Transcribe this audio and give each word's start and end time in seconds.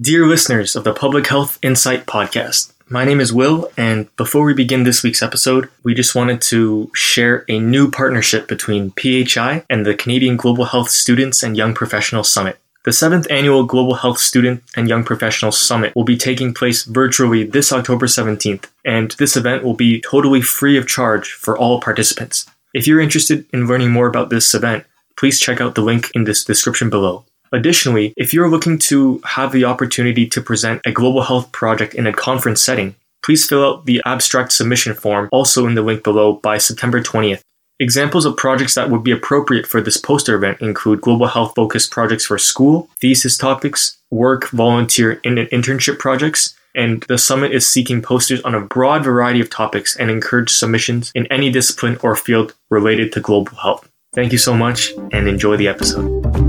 Dear 0.00 0.26
listeners 0.26 0.74
of 0.74 0.82
the 0.82 0.92
Public 0.92 1.28
Health 1.28 1.56
Insight 1.62 2.04
Podcast, 2.04 2.72
my 2.88 3.04
name 3.04 3.20
is 3.20 3.32
Will, 3.32 3.70
and 3.76 4.08
before 4.16 4.44
we 4.44 4.52
begin 4.52 4.82
this 4.82 5.04
week's 5.04 5.22
episode, 5.22 5.68
we 5.84 5.94
just 5.94 6.16
wanted 6.16 6.42
to 6.42 6.90
share 6.96 7.44
a 7.48 7.60
new 7.60 7.92
partnership 7.92 8.48
between 8.48 8.92
PHI 9.00 9.64
and 9.70 9.86
the 9.86 9.94
Canadian 9.94 10.36
Global 10.36 10.64
Health 10.64 10.90
Students 10.90 11.44
and 11.44 11.56
Young 11.56 11.74
Professionals 11.74 12.28
Summit. 12.28 12.58
The 12.84 12.92
seventh 12.92 13.30
annual 13.30 13.62
Global 13.66 13.94
Health 13.94 14.18
Student 14.18 14.64
and 14.74 14.88
Young 14.88 15.04
Professionals 15.04 15.62
Summit 15.62 15.94
will 15.94 16.02
be 16.02 16.16
taking 16.16 16.52
place 16.52 16.82
virtually 16.82 17.44
this 17.44 17.72
October 17.72 18.06
17th, 18.06 18.64
and 18.84 19.12
this 19.12 19.36
event 19.36 19.62
will 19.62 19.74
be 19.74 20.00
totally 20.00 20.42
free 20.42 20.76
of 20.76 20.88
charge 20.88 21.30
for 21.30 21.56
all 21.56 21.80
participants. 21.80 22.46
If 22.74 22.88
you're 22.88 23.00
interested 23.00 23.46
in 23.52 23.68
learning 23.68 23.92
more 23.92 24.08
about 24.08 24.28
this 24.28 24.56
event, 24.56 24.86
please 25.16 25.38
check 25.38 25.60
out 25.60 25.76
the 25.76 25.82
link 25.82 26.10
in 26.16 26.24
this 26.24 26.42
description 26.42 26.90
below. 26.90 27.26
Additionally, 27.52 28.12
if 28.16 28.32
you're 28.32 28.48
looking 28.48 28.78
to 28.78 29.20
have 29.24 29.52
the 29.52 29.64
opportunity 29.64 30.26
to 30.26 30.40
present 30.40 30.80
a 30.84 30.92
global 30.92 31.22
health 31.22 31.52
project 31.52 31.94
in 31.94 32.06
a 32.06 32.12
conference 32.12 32.62
setting, 32.62 32.94
please 33.22 33.46
fill 33.46 33.64
out 33.64 33.86
the 33.86 34.02
abstract 34.04 34.52
submission 34.52 34.94
form 34.94 35.28
also 35.32 35.66
in 35.66 35.74
the 35.74 35.82
link 35.82 36.02
below 36.02 36.34
by 36.34 36.58
September 36.58 37.00
20th. 37.00 37.42
Examples 37.80 38.24
of 38.24 38.36
projects 38.36 38.76
that 38.76 38.90
would 38.90 39.02
be 39.02 39.10
appropriate 39.10 39.66
for 39.66 39.80
this 39.80 39.96
poster 39.96 40.34
event 40.34 40.60
include 40.60 41.00
global 41.00 41.26
health 41.26 41.54
focused 41.56 41.90
projects 41.90 42.26
for 42.26 42.38
school, 42.38 42.88
thesis 43.00 43.36
topics, 43.36 43.98
work, 44.10 44.48
volunteer, 44.50 45.20
and 45.24 45.38
internship 45.38 45.98
projects, 45.98 46.54
and 46.74 47.02
the 47.08 47.18
summit 47.18 47.52
is 47.52 47.68
seeking 47.68 48.02
posters 48.02 48.40
on 48.42 48.54
a 48.54 48.60
broad 48.60 49.02
variety 49.04 49.40
of 49.40 49.50
topics 49.50 49.96
and 49.96 50.10
encourage 50.10 50.50
submissions 50.50 51.10
in 51.14 51.26
any 51.26 51.50
discipline 51.50 51.98
or 52.02 52.14
field 52.14 52.54
related 52.70 53.12
to 53.12 53.20
global 53.20 53.56
health. 53.56 53.88
Thank 54.12 54.32
you 54.32 54.38
so 54.38 54.54
much 54.54 54.92
and 55.12 55.26
enjoy 55.26 55.56
the 55.56 55.68
episode. 55.68 56.43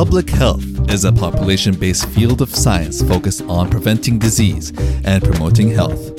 Public 0.00 0.30
health 0.30 0.64
is 0.90 1.04
a 1.04 1.12
population 1.12 1.74
based 1.74 2.08
field 2.08 2.40
of 2.40 2.48
science 2.48 3.02
focused 3.02 3.42
on 3.42 3.68
preventing 3.68 4.18
disease 4.18 4.72
and 5.04 5.22
promoting 5.22 5.68
health. 5.68 6.18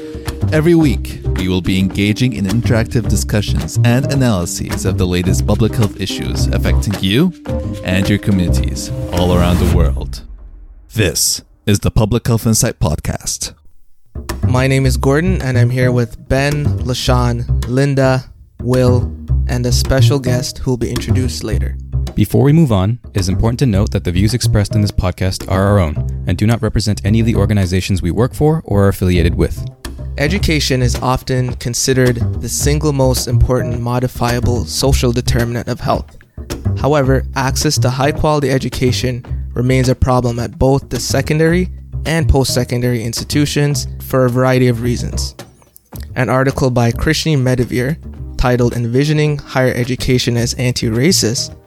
Every 0.54 0.76
week, 0.76 1.20
we 1.38 1.48
will 1.48 1.64
be 1.64 1.80
engaging 1.80 2.34
in 2.34 2.46
interactive 2.46 3.10
discussions 3.10 3.80
and 3.84 4.14
analyses 4.14 4.86
of 4.86 5.00
the 5.00 5.08
latest 5.08 5.48
public 5.48 5.74
health 5.74 6.00
issues 6.00 6.46
affecting 6.46 6.94
you 7.02 7.34
and 7.84 8.08
your 8.08 8.20
communities 8.20 8.92
all 9.14 9.36
around 9.36 9.58
the 9.58 9.76
world. 9.76 10.26
This 10.94 11.42
is 11.66 11.80
the 11.80 11.90
Public 11.90 12.28
Health 12.28 12.46
Insight 12.46 12.78
Podcast. 12.78 13.56
My 14.48 14.68
name 14.68 14.86
is 14.86 14.96
Gordon, 14.96 15.42
and 15.42 15.58
I'm 15.58 15.72
here 15.72 15.92
with 15.92 16.30
Ben, 16.30 16.66
LaShawn, 16.86 17.68
Linda, 17.68 18.32
Will, 18.62 19.12
and 19.48 19.66
a 19.66 19.72
special 19.72 20.20
guest 20.20 20.60
who 20.60 20.70
will 20.70 20.78
be 20.78 20.92
introduced 20.92 21.44
later. 21.44 21.76
Before 22.22 22.44
we 22.44 22.54
move 22.54 22.72
on, 22.72 23.00
it 23.16 23.20
is 23.20 23.30
important 23.30 23.58
to 23.62 23.66
note 23.66 23.90
that 23.94 24.04
the 24.04 24.12
views 24.12 24.36
expressed 24.36 24.76
in 24.76 24.82
this 24.82 24.92
podcast 24.92 25.50
are 25.50 25.64
our 25.64 25.80
own 25.80 25.96
and 26.28 26.38
do 26.38 26.46
not 26.46 26.62
represent 26.62 27.04
any 27.04 27.20
of 27.20 27.26
the 27.26 27.36
organizations 27.36 28.04
we 28.04 28.12
work 28.12 28.36
for 28.36 28.62
or 28.64 28.84
are 28.84 28.90
affiliated 28.90 29.34
with. 29.34 29.68
Education 30.20 30.84
is 30.84 30.96
often 30.98 31.56
considered 31.56 32.18
the 32.40 32.48
single 32.48 32.94
most 32.94 33.28
important 33.28 33.82
modifiable 33.82 34.66
social 34.66 35.12
determinant 35.12 35.68
of 35.68 35.80
health. 35.80 36.16
However, 36.78 37.26
access 37.36 37.80
to 37.80 37.90
high 37.90 38.12
quality 38.12 38.52
education 38.52 39.26
remains 39.56 39.90
a 39.90 39.96
problem 39.96 40.38
at 40.38 40.60
both 40.60 40.92
the 40.92 41.00
secondary 41.00 41.70
and 42.06 42.30
post 42.30 42.54
secondary 42.54 43.04
institutions 43.04 43.88
for 44.00 44.26
a 44.26 44.30
variety 44.30 44.68
of 44.68 44.84
reasons. 44.84 45.34
An 46.16 46.30
article 46.30 46.70
by 46.70 46.92
Krishni 46.92 47.36
Metivier 47.36 47.98
titled 48.38 48.76
Envisioning 48.76 49.40
Higher 49.40 49.74
Education 49.74 50.38
as 50.38 50.54
Anti 50.54 50.86
Racist 50.86 51.58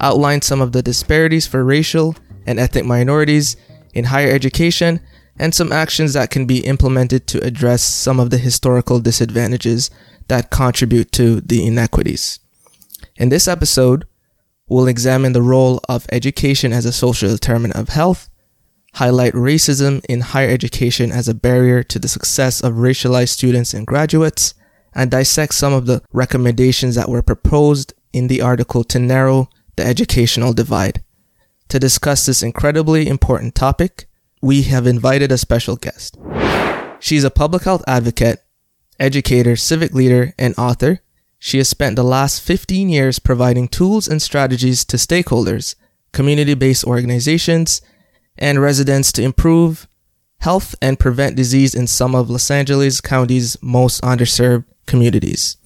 outlined 0.00 0.44
some 0.44 0.60
of 0.60 0.72
the 0.72 0.82
disparities 0.82 1.46
for 1.46 1.64
racial 1.64 2.16
and 2.46 2.58
ethnic 2.58 2.84
minorities 2.84 3.56
in 3.94 4.04
higher 4.04 4.30
education 4.30 5.00
and 5.38 5.54
some 5.54 5.72
actions 5.72 6.12
that 6.14 6.30
can 6.30 6.46
be 6.46 6.58
implemented 6.60 7.26
to 7.28 7.44
address 7.44 7.82
some 7.82 8.18
of 8.18 8.30
the 8.30 8.38
historical 8.38 9.00
disadvantages 9.00 9.90
that 10.28 10.50
contribute 10.50 11.12
to 11.12 11.40
the 11.40 11.66
inequities. 11.66 12.40
In 13.16 13.28
this 13.28 13.48
episode, 13.48 14.06
we'll 14.68 14.86
examine 14.88 15.32
the 15.32 15.42
role 15.42 15.80
of 15.88 16.06
education 16.10 16.72
as 16.72 16.84
a 16.84 16.92
social 16.92 17.28
determinant 17.30 17.80
of 17.80 17.90
health, 17.90 18.28
highlight 18.94 19.32
racism 19.32 20.04
in 20.08 20.20
higher 20.20 20.48
education 20.48 21.12
as 21.12 21.28
a 21.28 21.34
barrier 21.34 21.82
to 21.84 21.98
the 21.98 22.08
success 22.08 22.62
of 22.62 22.74
racialized 22.74 23.30
students 23.30 23.74
and 23.74 23.86
graduates, 23.86 24.54
and 24.94 25.10
dissect 25.10 25.54
some 25.54 25.72
of 25.72 25.86
the 25.86 26.02
recommendations 26.12 26.94
that 26.96 27.08
were 27.08 27.22
proposed 27.22 27.94
in 28.12 28.26
the 28.26 28.40
article 28.40 28.82
to 28.82 28.98
narrow 28.98 29.48
the 29.78 29.86
educational 29.86 30.52
divide. 30.52 31.04
To 31.68 31.78
discuss 31.78 32.26
this 32.26 32.42
incredibly 32.42 33.06
important 33.06 33.54
topic, 33.54 34.08
we 34.42 34.62
have 34.62 34.88
invited 34.88 35.30
a 35.30 35.38
special 35.38 35.76
guest. 35.76 36.18
She's 36.98 37.22
a 37.22 37.30
public 37.30 37.62
health 37.62 37.84
advocate, 37.86 38.42
educator, 38.98 39.54
civic 39.54 39.94
leader, 39.94 40.34
and 40.36 40.52
author. 40.58 41.00
She 41.38 41.58
has 41.58 41.68
spent 41.68 41.94
the 41.94 42.02
last 42.02 42.42
15 42.42 42.88
years 42.88 43.20
providing 43.20 43.68
tools 43.68 44.08
and 44.08 44.20
strategies 44.20 44.84
to 44.86 44.96
stakeholders, 44.96 45.76
community 46.12 46.54
based 46.54 46.84
organizations, 46.84 47.80
and 48.36 48.60
residents 48.60 49.12
to 49.12 49.22
improve 49.22 49.86
health 50.40 50.74
and 50.82 50.98
prevent 50.98 51.36
disease 51.36 51.72
in 51.72 51.86
some 51.86 52.16
of 52.16 52.28
Los 52.28 52.50
Angeles 52.50 53.00
County's 53.00 53.56
most 53.62 54.02
underserved 54.02 54.64
communities. 54.86 55.56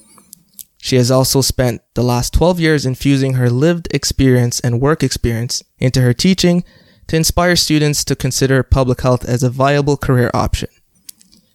She 0.85 0.97
has 0.97 1.13
also 1.13 1.43
spent 1.43 1.81
the 1.95 2.03
last 2.03 2.33
12 2.35 2.59
years 2.59 2.85
infusing 2.85 3.35
her 3.35 3.49
lived 3.49 3.87
experience 3.95 4.59
and 4.59 4.81
work 4.81 5.05
experience 5.05 5.63
into 5.79 6.01
her 6.01 6.13
teaching 6.13 6.65
to 7.07 7.15
inspire 7.15 7.55
students 7.55 8.03
to 8.03 8.17
consider 8.17 8.65
public 8.65 9.01
health 9.01 9.25
as 9.25 9.45
a 9.45 9.49
viable 9.49 9.97
career 9.97 10.29
option. 10.35 10.69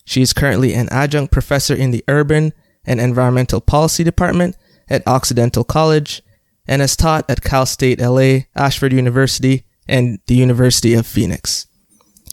She 0.05 0.21
is 0.21 0.31
currently 0.31 0.73
an 0.73 0.87
adjunct 0.91 1.33
professor 1.33 1.75
in 1.75 1.91
the 1.91 2.05
Urban 2.07 2.53
and 2.85 3.01
Environmental 3.01 3.59
Policy 3.59 4.05
Department 4.05 4.55
at 4.89 5.05
Occidental 5.05 5.65
College 5.65 6.21
and 6.65 6.79
has 6.79 6.95
taught 6.95 7.29
at 7.29 7.41
Cal 7.41 7.65
State 7.65 7.99
LA, 7.99 8.45
Ashford 8.55 8.93
University, 8.93 9.65
and 9.89 10.19
the 10.27 10.35
University 10.35 10.93
of 10.93 11.05
Phoenix. 11.05 11.67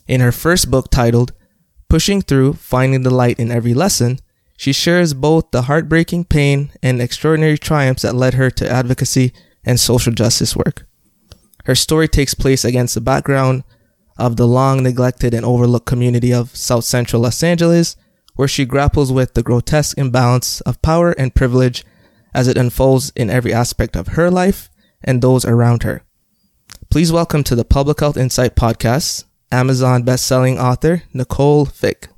In 0.07 0.21
her 0.21 0.31
first 0.31 0.71
book 0.71 0.93
titled 0.93 1.33
Pushing 1.89 2.23
Through 2.23 2.53
Finding 2.53 3.03
the 3.03 3.11
Light 3.11 3.41
in 3.41 3.51
Every 3.51 3.75
Lesson, 3.75 4.21
she 4.57 4.73
shares 4.73 5.15
both 5.15 5.51
the 5.51 5.63
heartbreaking 5.63 6.25
pain 6.25 6.73
and 6.83 7.01
extraordinary 7.01 7.59
triumphs 7.59 8.03
that 8.03 8.15
led 8.15 8.35
her 8.35 8.51
to 8.51 8.71
advocacy 8.71 9.33
and 9.65 9.81
social 9.81 10.13
justice 10.13 10.55
work. 10.57 10.87
Her 11.65 11.75
story 11.75 12.09
takes 12.09 12.35
place 12.35 12.65
against 12.65 12.95
the 12.95 13.01
background 13.01 13.65
of 14.19 14.37
the 14.37 14.47
long 14.47 14.83
neglected 14.83 15.35
and 15.35 15.45
overlooked 15.45 15.87
community 15.87 16.33
of 16.33 16.55
South 16.55 16.85
Central 16.85 17.23
Los 17.23 17.43
Angeles, 17.43 17.97
where 18.37 18.49
she 18.49 18.65
grapples 18.65 19.13
with 19.13 19.35
the 19.35 19.43
grotesque 19.43 19.99
imbalance 19.99 20.61
of 20.63 20.83
power 20.83 21.13
and 21.13 21.35
privilege 21.35 21.85
as 22.35 22.49
it 22.49 22.57
unfolds 22.57 23.13
in 23.17 23.31
every 23.31 23.53
aspect 23.53 23.97
of 23.97 24.09
her 24.09 24.31
life 24.31 24.71
and 25.03 25.21
those 25.21 25.45
around 25.45 25.83
her. 25.83 26.03
Please 26.91 27.11
welcome 27.11 27.43
to 27.45 27.57
the 27.57 27.65
Public 27.65 28.01
Health 28.01 28.17
Insight 28.17 28.55
podcast, 28.55 29.25
Amazon 29.51 30.03
best-selling 30.03 30.59
author 30.59 31.03
Nicole 31.13 31.65
Vick. 31.65 32.09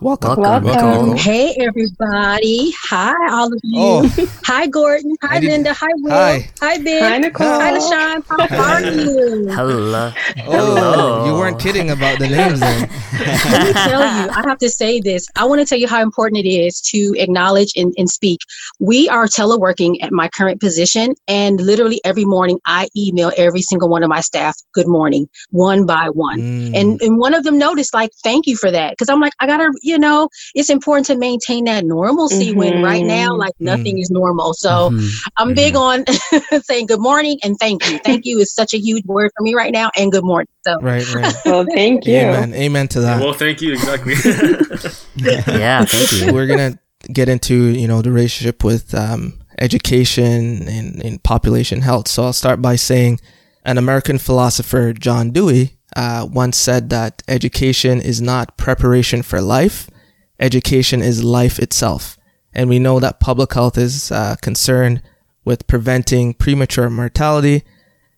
Welcome. 0.00 0.40
Welcome. 0.40 0.64
Welcome. 0.64 1.16
Hey, 1.16 1.56
everybody. 1.58 2.72
Hi, 2.84 3.14
all 3.32 3.52
of 3.52 3.60
you. 3.64 3.80
Oh. 3.80 4.28
Hi, 4.44 4.68
Gordon. 4.68 5.16
Hi, 5.22 5.40
Linda. 5.40 5.74
Hi, 5.74 5.88
Will. 5.96 6.12
Hi, 6.12 6.48
Hi 6.60 6.78
Ben. 6.78 7.02
Hi, 7.02 7.18
Nicole. 7.18 7.48
Hi, 7.48 7.72
LaShawn. 7.76 8.48
How 8.48 8.74
are 8.74 8.82
you? 8.92 9.48
Hello. 9.50 10.12
Oh, 10.46 11.26
you 11.26 11.32
weren't 11.34 11.58
kidding 11.58 11.90
about 11.90 12.20
the 12.20 12.28
names 12.28 12.60
then. 12.60 12.88
Let 13.18 13.66
me 13.66 13.72
tell 13.72 14.00
you, 14.00 14.30
I 14.30 14.44
have 14.46 14.58
to 14.58 14.70
say 14.70 15.00
this. 15.00 15.26
I 15.34 15.44
want 15.44 15.60
to 15.62 15.66
tell 15.66 15.78
you 15.78 15.88
how 15.88 16.00
important 16.00 16.44
it 16.44 16.48
is 16.48 16.80
to 16.92 17.16
acknowledge 17.18 17.72
and, 17.74 17.92
and 17.98 18.08
speak. 18.08 18.38
We 18.78 19.08
are 19.08 19.26
teleworking 19.26 19.96
at 20.00 20.12
my 20.12 20.28
current 20.28 20.60
position, 20.60 21.14
and 21.26 21.60
literally 21.60 22.00
every 22.04 22.24
morning 22.24 22.60
I 22.66 22.88
email 22.96 23.32
every 23.36 23.62
single 23.62 23.88
one 23.88 24.04
of 24.04 24.08
my 24.08 24.20
staff, 24.20 24.56
good 24.74 24.86
morning, 24.86 25.28
one 25.50 25.86
by 25.86 26.08
one. 26.10 26.38
Mm. 26.38 26.80
And, 26.80 27.02
and 27.02 27.18
one 27.18 27.34
of 27.34 27.42
them 27.42 27.58
noticed, 27.58 27.94
like, 27.94 28.10
thank 28.22 28.46
you 28.46 28.56
for 28.56 28.70
that. 28.70 28.92
Because 28.92 29.08
I'm 29.08 29.20
like, 29.20 29.32
I 29.40 29.46
got 29.48 29.56
to 29.56 29.72
you 29.88 29.98
know, 29.98 30.28
it's 30.54 30.70
important 30.70 31.06
to 31.06 31.16
maintain 31.16 31.64
that 31.64 31.84
normalcy 31.84 32.50
mm-hmm. 32.50 32.58
when 32.58 32.82
right 32.82 33.04
now, 33.04 33.34
like 33.34 33.54
nothing 33.58 33.94
mm-hmm. 33.94 34.02
is 34.02 34.10
normal. 34.10 34.54
So 34.54 34.90
mm-hmm. 34.90 35.06
I'm 35.36 35.54
big 35.54 35.74
mm-hmm. 35.74 36.52
on 36.54 36.62
saying 36.62 36.86
good 36.86 37.00
morning 37.00 37.38
and 37.42 37.56
thank 37.58 37.88
you. 37.90 37.98
Thank 37.98 38.26
you 38.26 38.38
is 38.38 38.52
such 38.52 38.74
a 38.74 38.78
huge 38.78 39.04
word 39.06 39.30
for 39.36 39.42
me 39.42 39.54
right 39.54 39.72
now. 39.72 39.90
And 39.96 40.12
good 40.12 40.24
morning. 40.24 40.48
So 40.64 40.78
right, 40.80 41.14
right. 41.14 41.34
well, 41.44 41.64
thank 41.64 42.06
you. 42.06 42.16
Amen. 42.16 42.54
Amen 42.54 42.88
to 42.88 43.00
that. 43.00 43.20
Well, 43.20 43.32
thank 43.32 43.60
you. 43.60 43.72
Exactly. 43.72 44.14
yeah, 45.16 45.84
thank 45.84 46.12
you. 46.12 46.32
We're 46.32 46.46
gonna 46.46 46.78
get 47.12 47.28
into 47.28 47.54
you 47.54 47.88
know 47.88 48.02
the 48.02 48.10
relationship 48.10 48.62
with 48.62 48.94
um, 48.94 49.40
education 49.58 50.68
and, 50.68 51.02
and 51.02 51.22
population 51.22 51.80
health. 51.80 52.08
So 52.08 52.24
I'll 52.24 52.32
start 52.32 52.60
by 52.60 52.76
saying 52.76 53.20
an 53.64 53.78
American 53.78 54.18
philosopher, 54.18 54.92
John 54.92 55.30
Dewey, 55.30 55.77
uh, 55.98 56.24
once 56.30 56.56
said 56.56 56.90
that 56.90 57.24
education 57.26 58.00
is 58.00 58.20
not 58.20 58.56
preparation 58.56 59.20
for 59.20 59.40
life, 59.40 59.90
education 60.38 61.02
is 61.02 61.24
life 61.24 61.58
itself. 61.58 62.16
And 62.52 62.70
we 62.70 62.78
know 62.78 63.00
that 63.00 63.18
public 63.18 63.52
health 63.52 63.76
is 63.76 64.12
uh, 64.12 64.36
concerned 64.40 65.02
with 65.44 65.66
preventing 65.66 66.34
premature 66.34 66.88
mortality. 66.88 67.64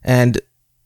And 0.04 0.42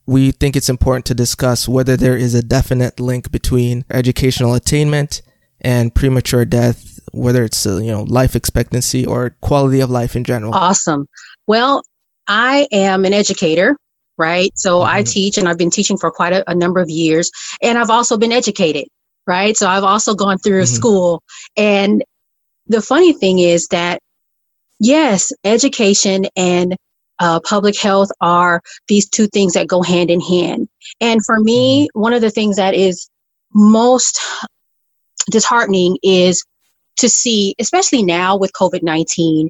we 0.06 0.30
think 0.30 0.54
it's 0.54 0.68
important 0.68 1.04
to 1.06 1.14
discuss 1.14 1.68
whether 1.68 1.96
there 1.96 2.16
is 2.16 2.32
a 2.32 2.44
definite 2.44 3.00
link 3.00 3.32
between 3.32 3.84
educational 3.90 4.54
attainment 4.54 5.20
and 5.60 5.92
premature 5.96 6.44
death, 6.44 7.00
whether 7.12 7.42
it's 7.42 7.66
uh, 7.66 7.78
you 7.78 7.90
know 7.90 8.04
life 8.04 8.36
expectancy 8.36 9.04
or 9.04 9.30
quality 9.40 9.80
of 9.80 9.90
life 9.90 10.14
in 10.14 10.22
general. 10.22 10.54
Awesome. 10.54 11.08
Well, 11.48 11.82
I 12.28 12.68
am 12.70 13.04
an 13.04 13.12
educator, 13.12 13.76
right? 14.18 14.50
So 14.56 14.80
mm-hmm. 14.80 14.96
I 14.96 15.02
teach, 15.02 15.38
and 15.38 15.48
I've 15.48 15.58
been 15.58 15.70
teaching 15.70 15.96
for 15.96 16.10
quite 16.10 16.32
a, 16.32 16.50
a, 16.50 16.54
number 16.54 16.80
of 16.80 16.90
years, 16.90 17.30
and 17.62 17.78
I've 17.78 17.90
also 17.90 18.16
been 18.16 18.32
educated, 18.32 18.86
right? 19.26 19.56
So 19.56 19.68
I've 19.68 19.84
also 19.84 20.14
gone 20.14 20.38
through 20.38 20.62
mm-hmm. 20.62 20.74
school, 20.74 21.22
and 21.56 22.04
the 22.66 22.82
funny 22.82 23.12
thing 23.12 23.38
is 23.38 23.68
that 23.68 24.00
yes, 24.80 25.32
education 25.44 26.26
and 26.36 26.76
uh, 27.20 27.40
public 27.40 27.78
health 27.78 28.10
are 28.20 28.60
these 28.88 29.08
two 29.08 29.26
things 29.28 29.54
that 29.54 29.68
go 29.68 29.82
hand 29.82 30.10
in 30.10 30.20
hand. 30.20 30.68
And 31.00 31.24
for 31.24 31.38
me, 31.38 31.84
mm-hmm. 31.84 32.00
one 32.00 32.12
of 32.12 32.20
the 32.20 32.30
things 32.30 32.56
that 32.56 32.74
is 32.74 33.08
most 33.52 34.20
disheartening 35.30 35.98
is 36.02 36.44
to 36.98 37.08
see, 37.08 37.54
especially 37.58 38.02
now 38.02 38.36
with 38.36 38.52
COVID 38.52 38.82
19, 38.82 39.48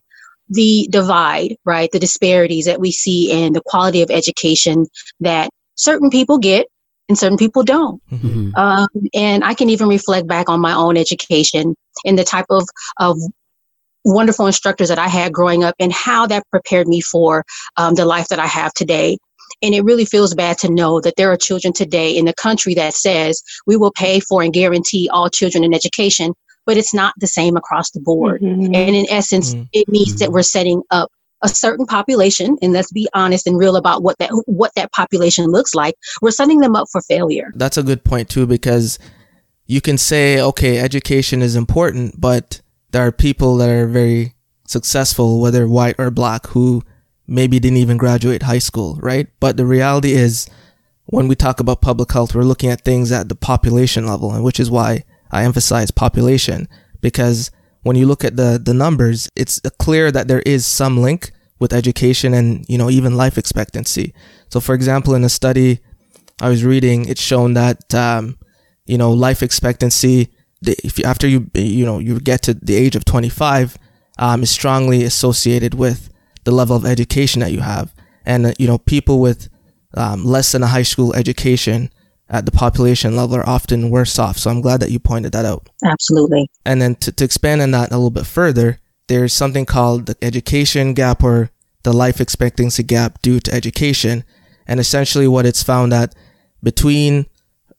the 0.49 0.89
divide, 0.91 1.57
right? 1.65 1.91
The 1.91 1.99
disparities 1.99 2.67
that 2.67 2.81
we 2.81 2.93
see 2.93 3.31
in 3.31 3.53
the 3.53 3.63
quality 3.65 4.03
of 4.03 4.11
education 4.11 4.87
that 5.21 5.51
certain 5.75 6.11
people 6.11 6.39
get 6.39 6.67
and 7.09 7.19
certain 7.19 7.39
people 7.39 7.63
don't. 7.63 8.03
Mm-hmm. 8.11 8.55
Um, 8.55 8.89
and 9.15 9.45
I 9.45 9.55
can 9.55 9.71
even 9.71 9.89
reflect 9.89 10.27
back 10.27 10.49
on 10.49 10.61
my 10.61 10.75
own 10.75 10.97
education 10.97 11.75
and 12.05 12.19
the 12.19 12.25
type 12.25 12.47
of, 12.51 12.67
of 12.99 13.19
wonderful 14.05 14.47
instructors 14.47 14.89
that 14.89 14.99
I 14.99 15.09
had 15.09 15.33
growing 15.33 15.65
up 15.65 15.75
and 15.79 15.93
how 15.93 16.27
that 16.27 16.49
prepared 16.51 16.89
me 16.89 17.01
for 17.01 17.45
um, 17.77 17.95
the 17.95 18.05
life 18.05 18.29
that 18.29 18.39
I 18.39 18.47
have 18.47 18.73
today. 18.75 19.19
And 19.63 19.75
it 19.75 19.85
really 19.85 20.05
feels 20.05 20.35
bad 20.35 20.59
to 20.59 20.71
know 20.71 21.01
that 21.01 21.15
there 21.17 21.31
are 21.31 21.37
children 21.37 21.73
today 21.73 22.17
in 22.17 22.25
the 22.25 22.35
country 22.35 22.75
that 22.75 22.95
says 22.95 23.43
we 23.67 23.77
will 23.77 23.93
pay 23.93 24.21
for 24.21 24.43
and 24.43 24.53
guarantee 24.53 25.09
all 25.11 25.31
children 25.31 25.65
an 25.65 25.75
education, 25.75 26.35
but 26.67 26.77
it's 26.77 26.95
not 26.95 27.15
the 27.19 27.27
same 27.27 27.57
across 27.57 27.91
the 27.91 28.01
board. 28.01 28.43
Mm-hmm. 28.43 28.75
And 28.75 28.97
in 28.97 29.07
essence, 29.11 29.55
mm-hmm. 29.55 29.65
it 29.73 29.89
means 29.89 30.19
that 30.19 30.33
we're 30.33 30.43
setting 30.43 30.83
up 30.91 31.11
a 31.43 31.49
certain 31.49 31.85
population, 31.85 32.57
and 32.63 32.73
let's 32.73 32.91
be 32.91 33.07
honest 33.13 33.47
and 33.47 33.59
real 33.59 33.77
about 33.77 34.03
what 34.03 34.17
that 34.19 34.31
what 34.47 34.73
that 34.77 34.93
population 34.93 35.47
looks 35.47 35.75
like. 35.75 35.95
We're 36.23 36.31
setting 36.31 36.61
them 36.61 36.75
up 36.75 36.89
for 36.91 37.03
failure. 37.03 37.53
That's 37.55 37.77
a 37.77 37.83
good 37.83 38.03
point 38.03 38.31
too, 38.31 38.47
because 38.47 38.99
you 39.67 39.81
can 39.81 39.99
say, 39.99 40.41
okay, 40.41 40.79
education 40.79 41.43
is 41.43 41.55
important, 41.55 42.21
but 42.21 42.63
there 42.93 43.07
are 43.07 43.13
people 43.13 43.57
that 43.59 43.69
are 43.69 43.87
very 43.87 44.35
successful, 44.67 45.41
whether 45.41 45.69
white 45.69 45.97
or 45.99 46.11
black, 46.11 46.47
who 46.49 46.83
maybe 47.27 47.59
didn't 47.59 47.79
even 47.79 47.97
graduate 47.97 48.43
high 48.43 48.59
school, 48.59 48.99
right? 49.03 49.27
But 49.41 49.57
the 49.57 49.67
reality 49.67 50.13
is, 50.13 50.49
when 51.07 51.29
we 51.29 51.35
talk 51.35 51.61
about 51.61 51.83
public 51.83 52.11
health, 52.13 52.35
we're 52.35 52.43
looking 52.43 52.71
at 52.71 52.85
things 52.85 53.13
at 53.13 53.29
the 53.29 53.35
population 53.35 54.07
level, 54.07 54.33
and 54.33 54.45
which 54.45 54.59
is 54.59 54.71
why 54.71 55.05
I 55.35 55.45
emphasize 55.45 55.91
population, 55.91 56.69
because 57.01 57.51
when 57.83 57.97
you 57.97 58.07
look 58.07 58.25
at 58.25 58.37
the, 58.37 58.61
the 58.63 58.73
numbers, 58.73 59.29
it's 59.37 59.61
clear 59.79 60.11
that 60.11 60.29
there 60.29 60.43
is 60.47 60.65
some 60.65 60.99
link 60.99 61.33
with 61.59 61.73
education 61.73 62.33
and, 62.33 62.65
you 62.69 62.79
know, 62.79 62.89
even 62.91 63.17
life 63.17 63.37
expectancy. 63.37 64.15
So, 64.49 64.61
for 64.61 64.75
example, 64.75 65.15
in 65.15 65.25
a 65.25 65.29
study 65.29 65.81
I 66.41 66.49
was 66.49 66.65
reading, 66.65 67.07
it's 67.07 67.21
shown 67.21 67.55
that, 67.55 67.95
um, 67.95 68.39
you 68.87 68.97
know, 68.97 69.13
life 69.13 69.43
expectancy 69.43 70.31
if 70.67 70.99
you, 70.99 71.05
after 71.05 71.27
you 71.27 71.51
you 71.55 71.85
know 71.85 71.99
you 71.99 72.19
get 72.21 72.43
to 72.43 72.55
the 72.55 72.75
age 72.75 72.97
of 72.97 73.05
25 73.05 73.79
um, 74.19 74.43
is 74.43 74.51
strongly 74.51 75.05
associated 75.05 75.75
with 75.75 76.11
the 76.45 76.51
level 76.51 76.77
of 76.77 76.85
education 76.85 77.41
that 77.41 77.53
you 77.53 77.61
have 77.61 77.95
and 78.25 78.47
uh, 78.47 78.53
you 78.59 78.67
know 78.67 78.79
people 78.79 79.21
with 79.21 79.49
um, 79.97 80.25
less 80.25 80.53
than 80.53 80.63
a 80.63 80.69
high 80.69 80.83
school 80.83 81.15
education 81.15 81.91
at 82.29 82.47
the 82.47 82.53
population 82.53 83.17
level 83.17 83.37
are 83.37 83.49
often 83.49 83.91
worse 83.91 84.19
off 84.19 84.39
so 84.39 84.51
i'm 84.51 84.61
glad 84.61 84.81
that 84.81 84.91
you 84.91 84.99
pointed 84.99 85.33
that 85.33 85.45
out 85.45 85.69
absolutely 85.85 86.51
and 86.65 86.81
then 86.81 86.95
to, 86.95 87.13
to 87.13 87.25
expand 87.25 87.61
on 87.61 87.71
that 87.71 87.91
a 87.91 87.97
little 87.97 88.11
bit 88.11 88.27
further 88.27 88.79
there's 89.09 89.33
something 89.33 89.67
called 89.67 90.07
the 90.07 90.17
education 90.23 90.95
gap 90.95 91.23
or 91.23 91.51
the 91.83 91.93
life 91.93 92.21
expectancy 92.21 92.83
gap 92.83 93.21
due 93.21 93.39
to 93.39 93.53
education 93.53 94.25
and 94.67 94.81
essentially 94.81 95.29
what 95.29 95.45
it's 95.45 95.63
found 95.63 95.93
that 95.93 96.15
between 96.63 97.27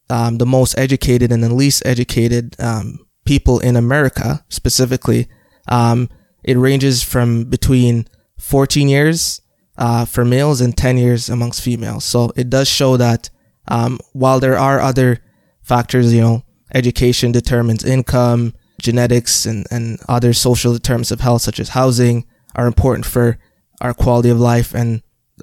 um, 0.10 0.38
the 0.38 0.46
most 0.46 0.78
educated 0.78 1.32
and 1.32 1.44
the 1.44 1.54
least 1.54 1.82
educated 1.86 2.56
um, 2.60 3.06
people 3.26 3.60
in 3.60 3.76
America 3.76 4.46
specifically. 4.50 5.28
Um, 5.68 6.10
it 6.44 6.58
ranges 6.58 7.02
from 7.02 7.46
between 7.46 8.08
14 8.38 8.88
years 8.88 9.42
uh, 9.78 10.06
for 10.06 10.24
males 10.24 10.62
and 10.62 10.78
10 10.78 10.98
years 10.98 11.30
amongst 11.30 11.62
females. 11.62 12.06
So 12.06 12.32
it 12.36 12.50
does 12.50 12.68
show 12.68 12.98
that 12.98 13.30
um, 13.68 14.00
while 14.14 14.40
there 14.40 14.58
are 14.58 14.80
other 14.80 15.20
factors, 15.62 16.14
you 16.14 16.22
know, 16.22 16.44
education 16.74 17.32
determines 17.32 17.84
income, 17.84 18.54
genetics, 18.82 19.46
and, 19.46 19.66
and 19.72 20.00
other 20.08 20.34
social 20.34 20.74
determinants 20.74 21.12
of 21.12 21.22
health, 21.22 21.42
such 21.42 21.60
as 21.60 21.70
housing, 21.70 22.26
are 22.56 22.68
important 22.68 23.06
for 23.06 23.38
our 23.82 23.94
quality 23.94 24.30
of 24.30 24.40
life 24.40 24.74
and 24.74 25.02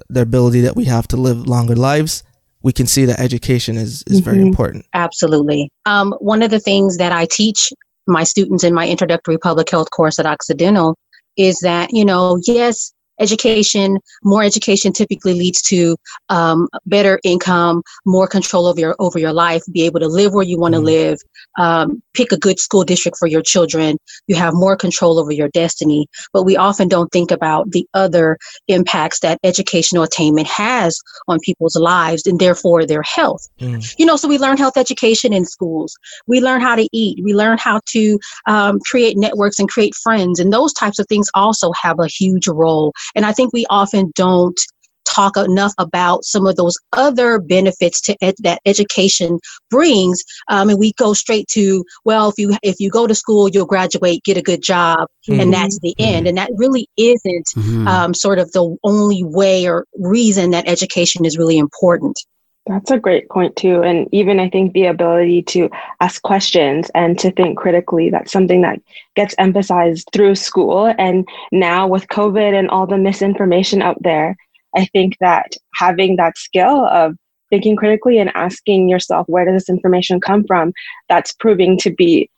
the 0.09 0.21
ability 0.21 0.61
that 0.61 0.75
we 0.75 0.85
have 0.85 1.07
to 1.07 1.17
live 1.17 1.47
longer 1.47 1.75
lives 1.75 2.23
we 2.63 2.71
can 2.71 2.87
see 2.87 3.05
that 3.05 3.19
education 3.19 3.77
is, 3.77 4.03
is 4.07 4.21
mm-hmm. 4.21 4.31
very 4.31 4.41
important. 4.41 4.85
Absolutely. 4.93 5.69
Um, 5.85 6.13
one 6.19 6.41
of 6.41 6.49
the 6.49 6.59
things 6.59 6.97
that 6.97 7.11
I 7.11 7.27
teach 7.29 7.71
my 8.07 8.23
students 8.23 8.63
in 8.63 8.73
my 8.73 8.87
introductory 8.87 9.37
public 9.37 9.69
health 9.69 9.91
course 9.91 10.17
at 10.17 10.25
Occidental 10.25 10.97
is 11.37 11.59
that, 11.59 11.93
you 11.93 12.05
know, 12.05 12.39
yes, 12.47 12.93
education, 13.23 13.97
more 14.23 14.43
education 14.43 14.93
typically 14.93 15.33
leads 15.33 15.61
to 15.63 15.97
um, 16.29 16.67
better 16.85 17.19
income, 17.23 17.81
more 18.05 18.27
control 18.27 18.67
over 18.67 18.79
your 18.79 18.95
over 18.99 19.17
your 19.17 19.33
life, 19.33 19.63
be 19.71 19.83
able 19.83 20.01
to 20.01 20.07
live 20.07 20.33
where 20.33 20.43
you 20.51 20.59
want 20.59 20.73
to 20.73 20.79
mm-hmm. 20.79 20.85
live, 20.85 21.17
um, 21.57 22.03
pick 22.13 22.31
a 22.31 22.37
good 22.37 22.59
school 22.59 22.83
district 22.83 23.17
for 23.17 23.27
your 23.27 23.41
children. 23.41 23.97
You 24.27 24.35
have 24.35 24.53
more 24.53 24.75
control 24.75 25.19
over 25.19 25.31
your 25.31 25.49
destiny. 25.49 26.07
But 26.31 26.43
we 26.43 26.57
often 26.57 26.87
don't 26.87 27.11
think 27.11 27.31
about 27.31 27.71
the 27.71 27.87
other 27.93 28.37
impacts 28.67 29.19
that 29.21 29.39
educational 29.43 30.03
attainment 30.03 30.47
has 30.47 30.99
on 31.27 31.39
people's 31.39 31.75
lives 31.75 32.27
and 32.27 32.39
therefore 32.39 32.85
their 32.85 33.03
health. 33.03 33.47
Mm. 33.59 33.95
You 33.97 34.05
know, 34.05 34.17
so 34.17 34.27
we 34.27 34.37
learn 34.37 34.57
health 34.57 34.77
education 34.77 35.33
in 35.33 35.45
schools. 35.45 35.95
We 36.27 36.41
learn 36.41 36.61
how 36.61 36.75
to 36.75 36.87
eat. 36.91 37.23
We 37.23 37.33
learn 37.33 37.57
how 37.57 37.81
to 37.87 38.19
um, 38.47 38.79
create 38.89 39.17
networks 39.17 39.59
and 39.59 39.69
create 39.69 39.95
friends. 39.95 40.39
And 40.39 40.51
those 40.51 40.73
types 40.73 40.99
of 40.99 41.07
things 41.07 41.29
also 41.33 41.71
have 41.81 41.99
a 41.99 42.07
huge 42.07 42.47
role. 42.47 42.93
And 43.15 43.25
I 43.25 43.33
think 43.33 43.53
we 43.53 43.65
often 43.69 44.11
don't 44.15 44.59
talk 45.05 45.37
enough 45.37 45.73
about 45.77 46.23
some 46.23 46.45
of 46.45 46.55
those 46.55 46.75
other 46.93 47.39
benefits 47.39 48.01
to 48.01 48.15
ed- 48.21 48.35
that 48.39 48.61
education 48.65 49.39
brings 49.69 50.23
um, 50.49 50.69
and 50.69 50.79
we 50.79 50.93
go 50.93 51.13
straight 51.13 51.47
to 51.47 51.83
well 52.05 52.29
if 52.29 52.35
you 52.37 52.55
if 52.63 52.79
you 52.79 52.89
go 52.89 53.05
to 53.05 53.15
school 53.15 53.49
you'll 53.49 53.65
graduate 53.65 54.23
get 54.23 54.37
a 54.37 54.41
good 54.41 54.61
job 54.61 55.07
mm-hmm. 55.27 55.39
and 55.39 55.53
that's 55.53 55.79
the 55.79 55.93
mm-hmm. 55.99 56.15
end 56.15 56.27
and 56.27 56.37
that 56.37 56.49
really 56.55 56.87
isn't 56.97 57.47
mm-hmm. 57.55 57.87
um, 57.87 58.13
sort 58.13 58.39
of 58.39 58.51
the 58.53 58.77
only 58.83 59.23
way 59.23 59.67
or 59.67 59.85
reason 59.95 60.51
that 60.51 60.67
education 60.67 61.25
is 61.25 61.37
really 61.37 61.57
important 61.57 62.17
that's 62.65 62.91
a 62.91 62.99
great 62.99 63.29
point 63.29 63.55
too. 63.55 63.81
And 63.83 64.07
even 64.11 64.39
i 64.39 64.49
think 64.49 64.73
the 64.73 64.85
ability 64.85 65.41
to 65.43 65.69
ask 65.99 66.21
questions 66.21 66.89
and 66.95 67.19
to 67.19 67.31
think 67.31 67.57
critically 67.57 68.09
that's 68.09 68.31
something 68.31 68.61
that 68.61 68.79
gets 69.15 69.35
emphasized 69.37 70.07
through 70.13 70.35
school. 70.35 70.93
And 70.97 71.27
now 71.51 71.87
with 71.87 72.07
covid 72.07 72.57
and 72.57 72.69
all 72.69 72.87
the 72.87 72.97
misinformation 72.97 73.81
out 73.81 74.01
there 74.01 74.35
I 74.75 74.85
think 74.85 75.17
that 75.19 75.53
having 75.75 76.15
that 76.15 76.37
skill 76.37 76.85
of 76.85 77.15
thinking 77.49 77.75
critically 77.75 78.17
and 78.17 78.31
asking 78.35 78.89
yourself, 78.89 79.27
where 79.29 79.45
does 79.45 79.53
this 79.53 79.69
information 79.69 80.19
come 80.19 80.43
from? 80.45 80.73
That's 81.09 81.33
proving 81.33 81.77
to 81.79 81.91
be, 81.91 82.29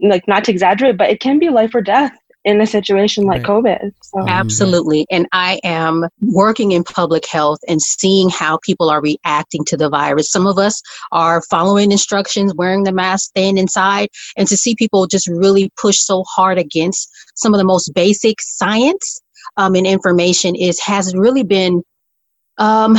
like, 0.00 0.26
not 0.26 0.44
to 0.44 0.52
exaggerate, 0.52 0.96
but 0.96 1.10
it 1.10 1.20
can 1.20 1.38
be 1.38 1.50
life 1.50 1.74
or 1.74 1.82
death 1.82 2.16
in 2.46 2.60
a 2.60 2.66
situation 2.66 3.24
like 3.24 3.46
right. 3.46 3.64
COVID. 3.64 3.92
So. 4.02 4.24
Absolutely. 4.28 5.04
And 5.10 5.26
I 5.32 5.58
am 5.64 6.06
working 6.22 6.72
in 6.72 6.84
public 6.84 7.26
health 7.26 7.58
and 7.68 7.82
seeing 7.82 8.30
how 8.30 8.58
people 8.64 8.88
are 8.88 9.02
reacting 9.02 9.64
to 9.64 9.76
the 9.76 9.90
virus. 9.90 10.30
Some 10.30 10.46
of 10.46 10.56
us 10.56 10.80
are 11.10 11.42
following 11.42 11.90
instructions, 11.90 12.54
wearing 12.54 12.84
the 12.84 12.92
mask, 12.92 13.30
staying 13.30 13.58
inside, 13.58 14.08
and 14.36 14.46
to 14.46 14.56
see 14.56 14.76
people 14.76 15.08
just 15.08 15.26
really 15.26 15.72
push 15.76 15.98
so 15.98 16.22
hard 16.22 16.56
against 16.56 17.10
some 17.34 17.52
of 17.52 17.58
the 17.58 17.64
most 17.64 17.92
basic 17.94 18.40
science 18.40 19.20
um, 19.56 19.74
and 19.74 19.86
information 19.86 20.54
is 20.54 20.78
has 20.80 21.14
really 21.16 21.42
been 21.42 21.82
um, 22.58 22.96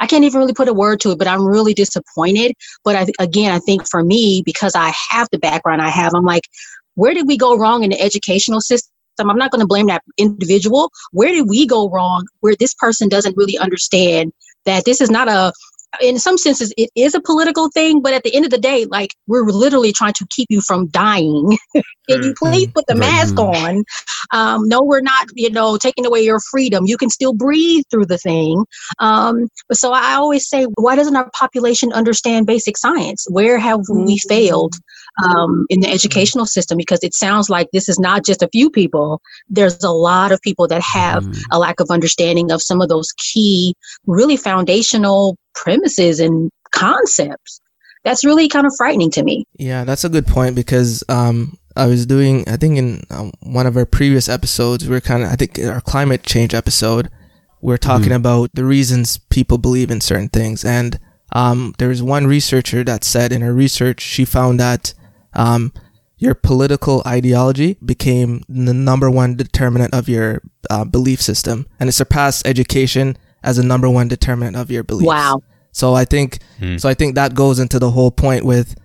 I 0.00 0.06
can't 0.06 0.24
even 0.24 0.40
really 0.40 0.54
put 0.54 0.68
a 0.68 0.74
word 0.74 1.00
to 1.00 1.12
it, 1.12 1.18
but 1.18 1.28
I'm 1.28 1.46
really 1.46 1.74
disappointed. 1.74 2.54
But 2.82 2.96
I, 2.96 3.06
again, 3.20 3.52
I 3.52 3.60
think 3.60 3.88
for 3.88 4.02
me, 4.02 4.42
because 4.44 4.74
I 4.74 4.92
have 5.10 5.28
the 5.30 5.38
background 5.38 5.82
I 5.82 5.88
have, 5.88 6.14
I'm 6.14 6.24
like, 6.24 6.48
where 6.94 7.14
did 7.14 7.26
we 7.26 7.36
go 7.36 7.56
wrong 7.56 7.84
in 7.84 7.90
the 7.90 8.00
educational 8.00 8.60
system? 8.60 8.90
I'm 9.18 9.36
not 9.36 9.50
going 9.50 9.60
to 9.60 9.66
blame 9.66 9.86
that 9.86 10.02
individual. 10.18 10.90
Where 11.12 11.30
did 11.30 11.48
we 11.48 11.66
go 11.66 11.88
wrong 11.88 12.26
where 12.40 12.56
this 12.58 12.74
person 12.74 13.08
doesn't 13.08 13.36
really 13.36 13.58
understand 13.58 14.32
that 14.64 14.84
this 14.84 15.00
is 15.00 15.10
not 15.10 15.28
a 15.28 15.52
in 16.00 16.18
some 16.18 16.36
senses 16.36 16.72
it 16.76 16.90
is 16.96 17.14
a 17.14 17.20
political 17.20 17.70
thing 17.70 18.02
but 18.02 18.12
at 18.12 18.24
the 18.24 18.34
end 18.34 18.44
of 18.44 18.50
the 18.50 18.58
day 18.58 18.84
like 18.86 19.10
we're 19.28 19.44
literally 19.44 19.92
trying 19.92 20.12
to 20.14 20.26
keep 20.30 20.46
you 20.50 20.60
from 20.60 20.88
dying. 20.88 21.56
Can 22.10 22.22
you 22.22 22.34
please 22.36 22.68
put 22.74 22.86
the 22.86 22.94
mask 22.94 23.38
on 23.38 23.84
um, 24.32 24.68
no 24.68 24.82
we're 24.82 25.00
not 25.00 25.26
you 25.34 25.50
know 25.50 25.76
taking 25.76 26.04
away 26.04 26.20
your 26.22 26.40
freedom. 26.50 26.86
You 26.86 26.96
can 26.96 27.10
still 27.10 27.32
breathe 27.32 27.84
through 27.90 28.06
the 28.06 28.18
thing. 28.18 28.64
Um, 28.98 29.48
so 29.72 29.92
i 29.92 30.14
always 30.14 30.48
say 30.48 30.64
why 30.74 30.96
doesn't 30.96 31.16
our 31.16 31.30
population 31.30 31.92
understand 31.92 32.46
basic 32.46 32.76
science? 32.76 33.26
Where 33.30 33.58
have 33.58 33.80
we 33.88 34.18
failed 34.28 34.74
um, 35.22 35.66
in 35.68 35.80
the 35.80 35.88
educational 35.88 36.46
system 36.46 36.76
because 36.76 37.00
it 37.02 37.14
sounds 37.14 37.48
like 37.48 37.68
this 37.72 37.88
is 37.88 37.98
not 37.98 38.24
just 38.24 38.42
a 38.42 38.48
few 38.48 38.70
people 38.70 39.20
there's 39.48 39.82
a 39.84 39.90
lot 39.90 40.32
of 40.32 40.40
people 40.42 40.66
that 40.68 40.82
have 40.82 41.24
a 41.50 41.58
lack 41.58 41.80
of 41.80 41.90
understanding 41.90 42.50
of 42.50 42.62
some 42.62 42.80
of 42.80 42.88
those 42.88 43.12
key 43.12 43.74
really 44.06 44.36
foundational 44.36 45.36
premises 45.54 46.20
and 46.20 46.50
concepts. 46.72 47.60
That's 48.04 48.24
really 48.24 48.48
kind 48.48 48.66
of 48.66 48.74
frightening 48.76 49.10
to 49.12 49.22
me. 49.22 49.46
Yeah, 49.58 49.84
that's 49.84 50.04
a 50.04 50.10
good 50.10 50.26
point 50.26 50.54
because 50.54 51.02
um, 51.08 51.56
I 51.74 51.86
was 51.86 52.04
doing, 52.04 52.46
I 52.48 52.56
think 52.56 52.76
in 52.76 53.02
um, 53.10 53.32
one 53.40 53.66
of 53.66 53.76
our 53.76 53.86
previous 53.86 54.28
episodes, 54.28 54.86
we 54.86 54.94
are 54.96 55.00
kind 55.00 55.22
of, 55.22 55.30
I 55.30 55.36
think 55.36 55.58
our 55.58 55.80
climate 55.80 56.22
change 56.22 56.52
episode, 56.52 57.10
we 57.62 57.72
are 57.72 57.78
talking 57.78 58.08
mm-hmm. 58.08 58.16
about 58.16 58.50
the 58.52 58.64
reasons 58.64 59.16
people 59.16 59.56
believe 59.56 59.90
in 59.90 60.02
certain 60.02 60.28
things. 60.28 60.64
And 60.64 60.98
um, 61.32 61.74
there 61.78 61.88
was 61.88 62.02
one 62.02 62.26
researcher 62.26 62.84
that 62.84 63.04
said 63.04 63.32
in 63.32 63.40
her 63.40 63.54
research, 63.54 64.02
she 64.02 64.26
found 64.26 64.60
that 64.60 64.92
um, 65.34 65.72
your 66.16 66.34
political 66.34 67.02
ideology 67.06 67.76
became 67.84 68.42
the 68.48 68.72
number 68.72 69.10
one 69.10 69.36
determinant 69.36 69.94
of 69.94 70.08
your 70.08 70.42
uh, 70.70 70.84
belief 70.84 71.20
system, 71.20 71.66
and 71.78 71.88
it 71.88 71.92
surpassed 71.92 72.46
education 72.46 73.16
as 73.42 73.58
a 73.58 73.62
number 73.62 73.90
one 73.90 74.08
determinant 74.08 74.56
of 74.56 74.70
your 74.70 74.82
beliefs. 74.82 75.06
Wow. 75.06 75.42
So 75.72 75.94
I 75.94 76.04
think 76.04 76.38
hmm. 76.58 76.76
so 76.76 76.88
I 76.88 76.94
think 76.94 77.14
that 77.16 77.34
goes 77.34 77.58
into 77.58 77.78
the 77.78 77.90
whole 77.90 78.10
point 78.10 78.44
with 78.44 78.76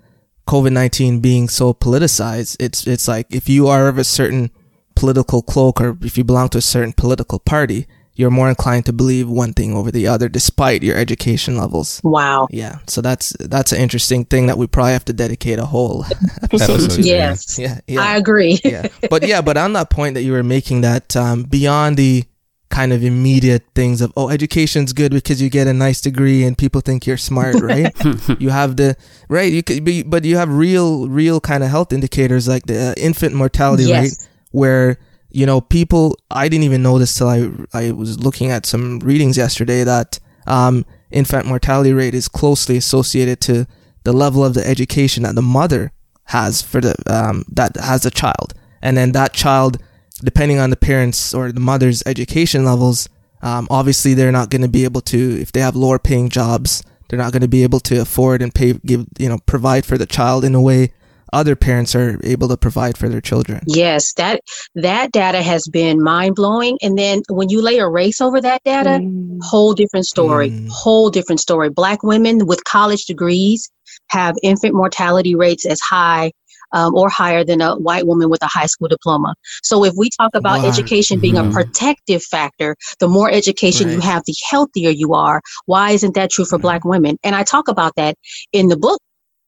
COVID 0.48 0.72
nineteen 0.72 1.20
being 1.20 1.48
so 1.48 1.74
politicized. 1.74 2.58
It's 2.60 2.88
it's 2.88 3.08
like 3.08 3.28
if 3.30 3.48
you 3.48 3.68
are 3.68 3.88
of 3.88 3.98
a 3.98 4.04
certain 4.04 4.50
political 4.96 5.42
cloak 5.42 5.80
or 5.80 5.98
if 6.02 6.18
you 6.18 6.24
belong 6.24 6.50
to 6.50 6.58
a 6.58 6.62
certain 6.62 6.94
political 6.94 7.40
party, 7.40 7.88
you're 8.20 8.30
more 8.30 8.50
inclined 8.50 8.86
to 8.86 8.92
believe 8.92 9.30
one 9.30 9.54
thing 9.54 9.74
over 9.74 9.92
the 9.92 10.06
other 10.06 10.28
despite 10.28 10.84
your 10.84 10.98
education 10.98 11.56
levels. 11.56 12.02
Wow. 12.04 12.50
Yeah. 12.52 12.80
So 12.86 13.00
that's 13.00 13.30
that's 13.40 13.72
an 13.72 13.80
interesting 13.80 14.26
thing 14.26 14.48
that 14.48 14.58
we 14.58 14.68
probably 14.68 14.92
have 14.92 15.06
to 15.06 15.14
dedicate 15.14 15.58
a 15.58 15.66
whole 15.66 16.04
episode. 16.44 16.98
yes. 16.98 17.58
Yeah, 17.58 17.80
yeah. 17.88 18.02
I 18.02 18.18
agree. 18.18 18.60
yeah. 18.66 18.90
But 19.10 19.26
yeah, 19.26 19.42
but 19.42 19.56
on 19.56 19.72
that 19.72 19.90
point 19.90 20.16
that 20.16 20.24
you 20.24 20.34
were 20.34 20.44
making 20.44 20.82
that 20.82 21.16
um, 21.16 21.44
beyond 21.44 21.96
the 21.96 22.26
kind 22.70 22.92
of 22.92 23.06
immediate 23.06 23.64
things 23.74 24.02
of 24.02 24.12
oh 24.18 24.28
education's 24.28 24.92
good 24.92 25.14
because 25.14 25.42
you 25.42 25.50
get 25.50 25.66
a 25.68 25.74
nice 25.74 26.02
degree 26.02 26.44
and 26.44 26.58
people 26.58 26.82
think 26.82 27.08
you're 27.08 27.18
smart 27.18 27.56
right 27.62 27.92
you 28.40 28.50
have 28.50 28.76
the 28.76 28.96
right 29.28 29.52
you 29.52 29.64
could 29.64 29.84
be 29.84 30.04
but 30.04 30.24
you 30.24 30.38
have 30.38 30.54
real 30.54 31.08
real 31.08 31.40
kind 31.40 31.64
of 31.64 31.70
health 31.72 31.92
indicators 31.92 32.48
like 32.48 32.68
the 32.68 32.90
uh, 32.90 32.94
infant 32.96 33.34
mortality 33.34 33.86
yes. 33.86 34.04
rate 34.04 34.30
where 34.52 35.00
you 35.32 35.46
know 35.46 35.62
people 35.62 36.18
i 36.32 36.50
didn't 36.50 36.64
even 36.64 36.82
know 36.82 36.98
this 36.98 37.16
till 37.16 37.30
i 37.30 37.50
i 37.74 37.92
was 37.92 38.20
looking 38.20 38.52
at 38.52 38.66
some 38.66 39.00
readings 39.00 39.38
yesterday 39.38 39.84
that 39.84 40.20
um, 40.48 40.86
infant 41.12 41.46
mortality 41.46 41.94
rate 41.94 42.16
is 42.16 42.28
closely 42.28 42.78
associated 42.78 43.40
to 43.42 43.68
the 44.04 44.14
level 44.14 44.44
of 44.44 44.54
the 44.54 44.66
education 44.66 45.24
that 45.24 45.36
the 45.36 45.42
mother 45.42 45.92
has 46.26 46.62
for 46.62 46.82
the 46.82 46.96
um, 47.08 47.44
that 47.52 47.76
has 47.78 48.06
a 48.06 48.12
child. 48.12 48.54
And 48.82 48.98
then 48.98 49.12
that 49.12 49.34
child 49.34 49.78
depending 50.24 50.60
on 50.60 50.70
the 50.70 50.76
parents 50.76 51.34
or 51.34 51.52
the 51.52 51.60
mother's 51.60 52.04
education 52.06 52.66
levels, 52.66 53.10
um, 53.42 53.68
obviously 53.70 54.14
they're 54.14 54.32
not 54.32 54.50
going 54.50 54.62
to 54.62 54.68
be 54.68 54.84
able 54.84 55.02
to, 55.02 55.40
if 55.40 55.52
they 55.52 55.62
have 55.62 55.76
lower 55.76 56.00
paying 56.00 56.30
jobs, 56.30 56.84
they're 57.08 57.20
not 57.20 57.32
going 57.32 57.42
to 57.42 57.48
be 57.48 57.64
able 57.64 57.80
to 57.80 58.02
afford 58.02 58.42
and 58.42 58.54
pay, 58.54 58.74
give, 58.86 59.06
you 59.18 59.30
know, 59.30 59.40
provide 59.46 59.86
for 59.86 59.98
the 59.98 60.06
child 60.06 60.44
in 60.44 60.56
a 60.56 60.62
way 60.62 60.92
other 61.34 61.56
parents 61.56 61.96
are 61.96 62.20
able 62.24 62.48
to 62.48 62.58
provide 62.58 62.98
for 62.98 63.10
their 63.10 63.22
children. 63.22 63.62
Yes, 63.68 64.14
that 64.14 64.42
that 64.76 65.12
data 65.12 65.42
has 65.42 65.68
been 65.68 66.02
mind 66.02 66.36
blowing. 66.36 66.78
And 66.82 66.98
then 66.98 67.22
when 67.30 67.50
you 67.50 67.62
lay 67.62 67.80
a 67.80 67.88
race 67.88 68.22
over 68.22 68.42
that 68.42 68.64
data, 68.64 69.00
mm. 69.02 69.38
whole 69.42 69.74
different 69.74 70.06
story. 70.06 70.50
Mm. 70.52 70.70
Whole 70.70 71.10
different 71.10 71.40
story. 71.40 71.70
Black 71.70 72.04
women 72.04 72.46
with 72.46 72.64
college 72.64 73.06
degrees 73.06 73.70
have 74.10 74.36
infant 74.44 74.74
mortality 74.74 75.36
rates 75.36 75.66
as 75.66 75.80
high 75.80 76.32
um, 76.72 76.96
or 76.96 77.10
higher 77.10 77.44
than 77.44 77.62
a 77.62 77.76
white 77.76 78.06
woman 78.06 78.30
with 78.30 78.44
a 78.44 78.48
high 78.48 78.66
school 78.66 78.88
diploma. 78.88 79.36
So 79.64 79.84
if 79.84 79.94
we 79.98 80.10
talk 80.10 80.32
about 80.36 80.62
wow. 80.62 80.68
education 80.68 81.20
being 81.20 81.36
mm-hmm. 81.36 81.50
a 81.50 81.54
protective 81.54 82.24
factor, 82.24 82.76
the 83.00 83.08
more 83.08 83.32
education 83.32 83.88
right. 83.88 83.96
you 83.96 84.02
have, 84.02 84.24
the 84.26 84.36
healthier 84.50 84.92
you 84.92 85.14
are. 85.14 85.42
Why 85.66 85.92
isn't 85.92 86.16
that 86.16 86.32
true 86.32 86.46
for 86.46 86.58
mm-hmm. 86.58 86.64
Black 86.64 86.86
women? 86.86 87.18
And 87.24 87.36
I 87.36 87.44
talk 87.44 87.68
about 87.68 87.94
that 87.96 88.16
in 88.54 88.68
the 88.68 88.78
book 88.78 89.00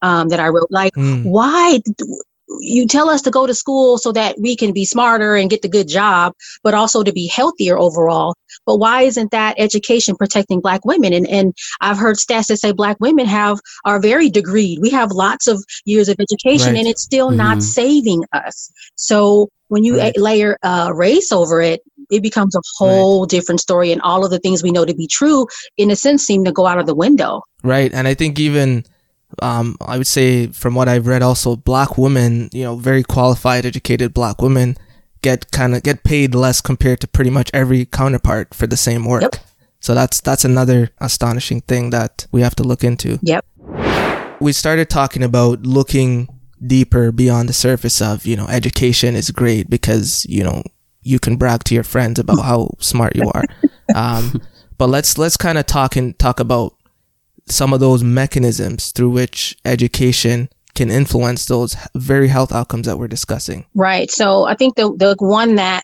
um, 0.02 0.30
that 0.30 0.40
I 0.40 0.48
wrote. 0.48 0.68
Like, 0.70 0.94
mm. 0.94 1.24
why 1.24 1.80
you 2.60 2.88
tell 2.88 3.10
us 3.10 3.22
to 3.22 3.32
go 3.32 3.48
to 3.48 3.54
school 3.54 3.98
so 3.98 4.12
that 4.12 4.38
we 4.40 4.56
can 4.56 4.74
be 4.74 4.86
smarter 4.86 5.36
and 5.36 5.50
get 5.50 5.62
the 5.62 5.70
good 5.70 5.88
job, 5.88 6.34
but 6.64 6.74
also 6.74 7.04
to 7.04 7.14
be 7.14 7.28
healthier 7.28 7.78
overall. 7.78 8.36
But 8.66 8.78
why 8.78 9.04
isn't 9.04 9.32
that 9.32 9.56
education 9.58 10.16
protecting 10.16 10.60
black 10.60 10.86
women? 10.86 11.14
And 11.14 11.28
and 11.28 11.54
I've 11.80 11.98
heard 11.98 12.18
stats 12.18 12.48
that 12.48 12.58
say 12.58 12.72
black 12.72 12.98
women 13.00 13.26
have 13.26 13.60
are 13.86 14.00
very 14.00 14.30
degreed. 14.30 14.80
We 14.80 14.90
have 14.90 15.12
lots 15.12 15.48
of 15.48 15.64
years 15.86 16.10
of 16.10 16.18
education 16.20 16.74
right. 16.74 16.80
and 16.80 16.88
it's 16.88 17.02
still 17.02 17.30
mm-hmm. 17.30 17.38
not 17.38 17.64
saving 17.64 18.26
us. 18.34 18.72
So 18.96 19.50
when 19.70 19.84
you 19.84 19.98
right. 19.98 20.18
layer 20.18 20.58
uh, 20.64 20.92
race 20.94 21.32
over 21.32 21.62
it, 21.62 21.82
it 22.12 22.22
becomes 22.22 22.56
a 22.56 22.62
whole 22.78 23.22
right. 23.22 23.30
different 23.30 23.62
story. 23.62 23.92
And 23.92 24.02
all 24.02 24.26
of 24.26 24.32
the 24.32 24.40
things 24.40 24.62
we 24.62 24.72
know 24.72 24.84
to 24.84 24.94
be 24.94 25.08
true, 25.08 25.48
in 25.78 25.90
a 25.90 25.96
sense, 25.96 26.26
seem 26.26 26.44
to 26.44 26.52
go 26.52 26.68
out 26.68 26.78
of 26.78 26.86
the 26.86 26.96
window. 26.96 27.42
Right. 27.64 27.92
And 27.94 28.06
I 28.08 28.14
think 28.14 28.38
even 28.38 28.84
um, 29.42 29.78
I 29.82 29.98
would 29.98 30.08
say 30.08 30.48
from 30.48 30.76
what 30.76 30.88
I've 30.88 31.08
read 31.08 31.22
also 31.22 31.56
black 31.56 31.98
women, 31.98 32.50
you 32.52 32.64
know, 32.64 32.76
very 32.76 33.04
qualified, 33.04 33.66
educated 33.66 34.14
black 34.14 34.42
women 34.42 34.78
get 35.22 35.52
kind 35.52 35.76
of 35.76 35.84
get 35.84 36.04
paid 36.04 36.34
less 36.34 36.62
compared 36.62 37.00
to 37.02 37.08
pretty 37.08 37.30
much 37.30 37.52
every 37.54 37.86
counterpart 37.86 38.54
for 38.54 38.68
the 38.68 38.78
same 38.78 39.06
work. 39.06 39.22
Yep. 39.22 39.36
So 39.80 39.96
that's 39.96 40.22
that's 40.22 40.46
another 40.46 40.90
astonishing 41.00 41.62
thing 41.62 41.90
that 41.92 42.28
we 42.32 42.42
have 42.42 42.56
to 42.56 42.64
look 42.64 42.84
into. 42.84 43.20
Yep. 43.22 43.46
We 44.40 44.54
started 44.54 44.90
talking 44.90 45.24
about 45.24 45.64
looking 45.64 46.28
deeper 46.66 47.12
beyond 47.12 47.50
the 47.50 47.54
surface 47.54 48.02
of, 48.02 48.26
you 48.26 48.36
know, 48.36 48.48
education 48.48 49.16
is 49.16 49.32
great 49.32 49.70
because, 49.70 50.26
you 50.28 50.44
know, 50.44 50.64
you 51.02 51.20
can 51.20 51.36
brag 51.36 51.64
to 51.66 51.76
your 51.76 51.84
friends 51.84 52.20
about 52.20 52.40
how 52.40 52.72
smart 52.80 53.16
you 53.16 53.30
are. 53.34 53.46
Um, 53.94 54.42
but 54.78 54.88
let's 54.88 55.18
let's 55.18 55.36
kind 55.36 55.58
of 55.58 55.66
talk 55.66 55.98
and 55.98 56.18
talk 56.18 56.40
about 56.40 56.76
some 57.48 57.74
of 57.74 57.80
those 57.80 58.04
mechanisms 58.04 58.92
through 58.92 59.10
which 59.10 59.58
education 59.66 60.50
can 60.76 60.90
influence 60.90 61.46
those 61.46 61.76
very 61.96 62.28
health 62.28 62.52
outcomes 62.52 62.88
that 62.88 62.98
we're 62.98 63.08
discussing. 63.08 63.66
Right. 63.76 64.10
So 64.10 64.46
I 64.46 64.56
think 64.56 64.76
the, 64.76 64.94
the 64.96 65.16
one 65.20 65.56
that 65.56 65.84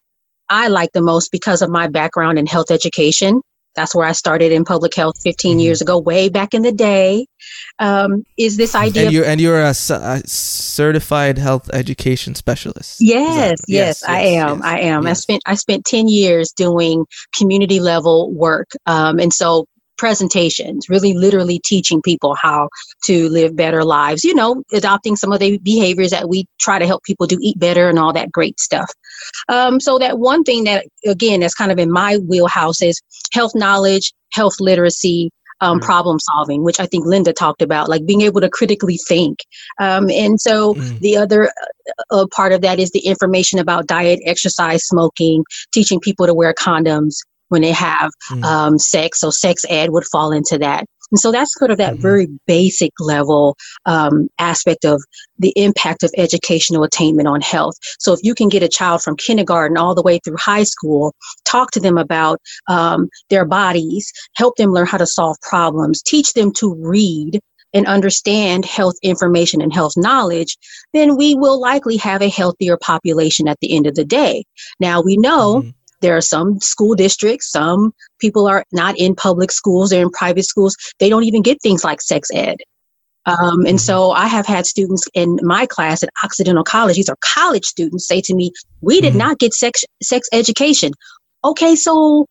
I 0.49 0.69
like 0.69 0.91
the 0.93 1.01
most 1.01 1.31
because 1.31 1.61
of 1.61 1.69
my 1.69 1.87
background 1.87 2.39
in 2.39 2.45
health 2.45 2.71
education, 2.71 3.41
that's 3.75 3.93
where 3.93 4.07
I 4.07 4.13
started 4.13 4.51
in 4.51 4.65
public 4.65 4.95
health 4.95 5.15
15 5.21 5.51
mm-hmm. 5.51 5.59
years 5.59 5.81
ago, 5.81 5.99
way 5.99 6.29
back 6.29 6.53
in 6.53 6.63
the 6.63 6.71
day, 6.71 7.27
um, 7.79 8.23
is 8.37 8.57
this 8.57 8.73
idea. 8.73 9.03
And 9.03 9.13
you're, 9.13 9.25
and 9.25 9.39
you're 9.39 9.61
a, 9.61 9.69
a, 9.69 10.21
certified 10.25 11.37
health 11.37 11.69
education 11.73 12.33
specialist. 12.33 12.97
Yes, 12.99 13.59
yes, 13.67 14.01
yes, 14.01 14.03
I 14.03 14.19
am. 14.19 14.57
Yes, 14.57 14.61
I 14.63 14.79
am. 14.79 15.05
I 15.05 15.13
spent 15.13 15.43
I 15.45 15.55
spent 15.55 15.85
10 15.85 16.07
years 16.07 16.51
doing 16.51 17.05
community 17.37 17.79
level 17.79 18.33
work, 18.33 18.69
um, 18.87 19.19
and 19.19 19.31
so 19.31 19.67
presentations, 19.97 20.89
really 20.89 21.13
literally 21.13 21.59
teaching 21.59 22.01
people 22.01 22.35
how 22.35 22.69
to 23.05 23.29
live 23.29 23.55
better 23.55 23.83
lives, 23.83 24.23
you 24.23 24.33
know, 24.33 24.63
adopting 24.73 25.15
some 25.15 25.31
of 25.31 25.39
the 25.39 25.57
behaviors 25.59 26.11
that 26.11 26.29
we 26.29 26.45
try 26.59 26.79
to 26.79 26.87
help 26.87 27.03
people 27.03 27.27
do, 27.27 27.37
eat 27.41 27.59
better 27.59 27.89
and 27.89 27.99
all 27.99 28.13
that 28.13 28.31
great 28.31 28.59
stuff. 28.59 28.91
Um, 29.49 29.79
so 29.79 29.99
that 29.99 30.19
one 30.19 30.43
thing 30.43 30.63
that, 30.65 30.85
again, 31.05 31.41
that's 31.41 31.55
kind 31.55 31.71
of 31.71 31.79
in 31.79 31.91
my 31.91 32.17
wheelhouse 32.17 32.81
is 32.81 33.01
health 33.33 33.53
knowledge, 33.55 34.13
health 34.31 34.59
literacy, 34.59 35.31
um, 35.61 35.79
mm. 35.79 35.83
problem 35.83 36.19
solving, 36.19 36.63
which 36.63 36.79
I 36.79 36.85
think 36.85 37.05
Linda 37.05 37.33
talked 37.33 37.61
about, 37.61 37.89
like 37.89 38.05
being 38.05 38.21
able 38.21 38.41
to 38.41 38.49
critically 38.49 38.97
think. 39.07 39.39
Um, 39.79 40.09
and 40.09 40.39
so 40.39 40.75
mm. 40.75 40.99
the 40.99 41.17
other 41.17 41.47
uh, 41.47 42.03
uh 42.11 42.27
part 42.27 42.53
of 42.53 42.61
that 42.61 42.79
is 42.79 42.91
the 42.91 42.99
information 42.99 43.59
about 43.59 43.87
diet, 43.87 44.19
exercise, 44.25 44.83
smoking, 44.85 45.43
teaching 45.73 45.99
people 45.99 46.25
to 46.25 46.33
wear 46.33 46.53
condoms, 46.53 47.15
when 47.49 47.61
they 47.61 47.71
have 47.71 48.11
mm. 48.29 48.43
um, 48.43 48.77
sex. 48.77 49.19
So 49.19 49.29
sex 49.29 49.63
ed 49.69 49.91
would 49.91 50.05
fall 50.05 50.31
into 50.31 50.57
that. 50.59 50.85
And 51.11 51.19
so 51.19 51.31
that's 51.31 51.53
sort 51.57 51.71
of 51.71 51.77
that 51.77 51.93
mm-hmm. 51.93 52.01
very 52.01 52.27
basic 52.47 52.91
level 52.99 53.55
um, 53.85 54.27
aspect 54.39 54.85
of 54.85 55.01
the 55.39 55.53
impact 55.55 56.03
of 56.03 56.11
educational 56.17 56.83
attainment 56.83 57.27
on 57.27 57.41
health. 57.41 57.75
So 57.99 58.13
if 58.13 58.19
you 58.23 58.35
can 58.35 58.49
get 58.49 58.63
a 58.63 58.67
child 58.67 59.01
from 59.01 59.15
kindergarten 59.15 59.77
all 59.77 59.95
the 59.95 60.01
way 60.01 60.19
through 60.19 60.37
high 60.37 60.63
school, 60.63 61.13
talk 61.45 61.71
to 61.71 61.79
them 61.79 61.97
about 61.97 62.39
um, 62.67 63.07
their 63.29 63.45
bodies, 63.45 64.11
help 64.35 64.57
them 64.57 64.73
learn 64.73 64.87
how 64.87 64.97
to 64.97 65.07
solve 65.07 65.37
problems, 65.41 66.01
teach 66.01 66.33
them 66.33 66.51
to 66.53 66.75
read, 66.75 67.39
and 67.73 67.85
understand 67.85 68.65
health 68.65 68.95
information 69.03 69.61
and 69.61 69.73
health 69.73 69.93
knowledge, 69.97 70.57
then 70.93 71.17
we 71.17 71.35
will 71.35 71.59
likely 71.59 71.97
have 71.97 72.21
a 72.21 72.29
healthier 72.29 72.77
population 72.77 73.47
at 73.47 73.59
the 73.59 73.75
end 73.75 73.85
of 73.85 73.93
the 73.93 74.05
day. 74.05 74.43
Now 74.79 75.01
we 75.01 75.17
know 75.17 75.61
mm-hmm 75.61 75.69
there 76.01 76.15
are 76.15 76.21
some 76.21 76.59
school 76.59 76.95
districts, 76.95 77.51
some 77.51 77.93
people 78.19 78.47
are 78.47 78.63
not 78.71 78.97
in 78.97 79.15
public 79.15 79.51
schools, 79.51 79.89
they're 79.89 80.03
in 80.03 80.11
private 80.11 80.45
schools. 80.45 80.75
They 80.99 81.09
don't 81.09 81.23
even 81.23 81.41
get 81.41 81.61
things 81.61 81.83
like 81.83 82.01
sex 82.01 82.29
ed. 82.33 82.57
Um, 83.27 83.65
and 83.65 83.79
so 83.79 84.11
I 84.11 84.27
have 84.27 84.45
had 84.45 84.65
students 84.65 85.05
in 85.13 85.37
my 85.41 85.65
class 85.65 86.01
at 86.01 86.09
Occidental 86.23 86.63
College, 86.63 86.95
these 86.95 87.09
are 87.09 87.17
college 87.19 87.65
students, 87.65 88.07
say 88.07 88.21
to 88.21 88.33
me, 88.33 88.51
We 88.81 89.01
did 89.01 89.09
mm-hmm. 89.09 89.17
not 89.17 89.39
get 89.39 89.53
sex, 89.53 89.83
sex 90.01 90.29
education. 90.31 90.91
Okay, 91.43 91.75
so 91.75 92.25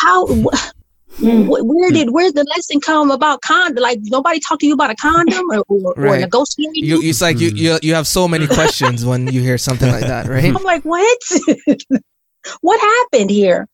how, 0.00 0.26
wh- 0.26 0.70
mm. 1.20 1.46
where 1.48 1.90
did, 1.92 2.10
where 2.10 2.32
the 2.32 2.44
lesson 2.56 2.80
come 2.80 3.12
about 3.12 3.40
condom? 3.42 3.80
Like 3.80 4.00
nobody 4.02 4.40
talked 4.40 4.62
to 4.62 4.66
you 4.66 4.74
about 4.74 4.90
a 4.90 4.96
condom 4.96 5.44
or, 5.52 5.64
or, 5.68 5.94
right. 5.96 6.16
or 6.16 6.20
negotiating? 6.20 6.84
You, 6.84 7.00
it's 7.02 7.20
like 7.20 7.38
you, 7.38 7.50
you, 7.50 7.78
you 7.80 7.94
have 7.94 8.08
so 8.08 8.26
many 8.26 8.46
questions 8.48 9.04
when 9.04 9.28
you 9.28 9.40
hear 9.40 9.58
something 9.58 9.88
like 9.88 10.06
that, 10.06 10.26
right? 10.26 10.44
I'm 10.44 10.64
like, 10.64 10.82
what? 10.84 11.18
what 12.60 12.80
happened 12.80 13.30
here? 13.30 13.68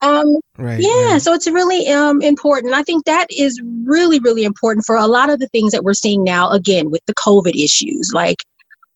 Um, 0.00 0.36
right, 0.56 0.80
yeah, 0.80 1.12
right. 1.12 1.22
so 1.22 1.34
it's 1.34 1.48
really 1.48 1.88
um, 1.88 2.22
important. 2.22 2.74
I 2.74 2.82
think 2.82 3.04
that 3.04 3.26
is 3.36 3.60
really, 3.84 4.20
really 4.20 4.44
important 4.44 4.86
for 4.86 4.96
a 4.96 5.06
lot 5.06 5.28
of 5.28 5.40
the 5.40 5.48
things 5.48 5.72
that 5.72 5.82
we're 5.82 5.94
seeing 5.94 6.22
now, 6.22 6.50
again, 6.50 6.90
with 6.90 7.04
the 7.06 7.14
COVID 7.14 7.54
issues. 7.54 8.12
Like, 8.14 8.44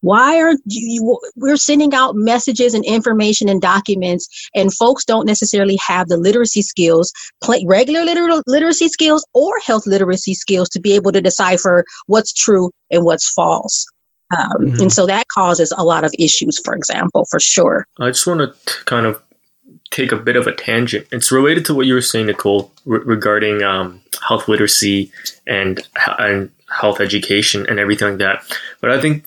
why 0.03 0.41
are 0.41 0.55
you, 0.67 1.19
we're 1.37 1.57
sending 1.57 1.95
out 1.95 2.15
messages 2.17 2.75
and 2.75 2.85
information 2.85 3.49
and 3.49 3.61
documents, 3.61 4.29
and 4.55 4.75
folks 4.75 5.05
don't 5.05 5.27
necessarily 5.27 5.79
have 5.85 6.09
the 6.09 6.17
literacy 6.17 6.63
skills, 6.63 7.13
regular 7.65 8.05
liter- 8.05 8.43
literacy 8.47 8.89
skills 8.89 9.27
or 9.33 9.59
health 9.65 9.87
literacy 9.87 10.35
skills 10.35 10.69
to 10.71 10.81
be 10.81 10.93
able 10.95 11.13
to 11.13 11.21
decipher 11.21 11.85
what's 12.07 12.33
true 12.33 12.71
and 12.91 13.05
what's 13.05 13.33
false. 13.33 13.87
Um, 14.37 14.51
mm-hmm. 14.59 14.83
And 14.83 14.93
so 14.93 15.07
that 15.07 15.27
causes 15.29 15.73
a 15.77 15.85
lot 15.85 16.05
of 16.05 16.13
issues, 16.19 16.59
for 16.65 16.75
example, 16.75 17.27
for 17.31 17.41
sure. 17.41 17.87
I 18.01 18.09
just 18.11 18.27
want 18.27 18.41
to 18.41 18.85
kind 18.85 19.07
of 19.07 19.23
take 19.91 20.11
a 20.11 20.17
bit 20.17 20.37
of 20.37 20.47
a 20.47 20.55
tangent. 20.55 21.07
It's 21.13 21.31
related 21.31 21.65
to 21.67 21.75
what 21.75 21.87
you 21.87 21.95
were 21.95 22.01
saying, 22.01 22.27
Nicole, 22.27 22.73
re- 22.85 23.01
regarding 23.05 23.63
um, 23.63 24.01
health 24.27 24.49
literacy 24.49 25.13
and, 25.47 25.87
and 26.19 26.51
health 26.71 27.01
education 27.01 27.67
and 27.69 27.79
everything 27.79 28.09
like 28.09 28.19
that. 28.19 28.59
But 28.81 28.91
I 28.91 29.01
think 29.01 29.25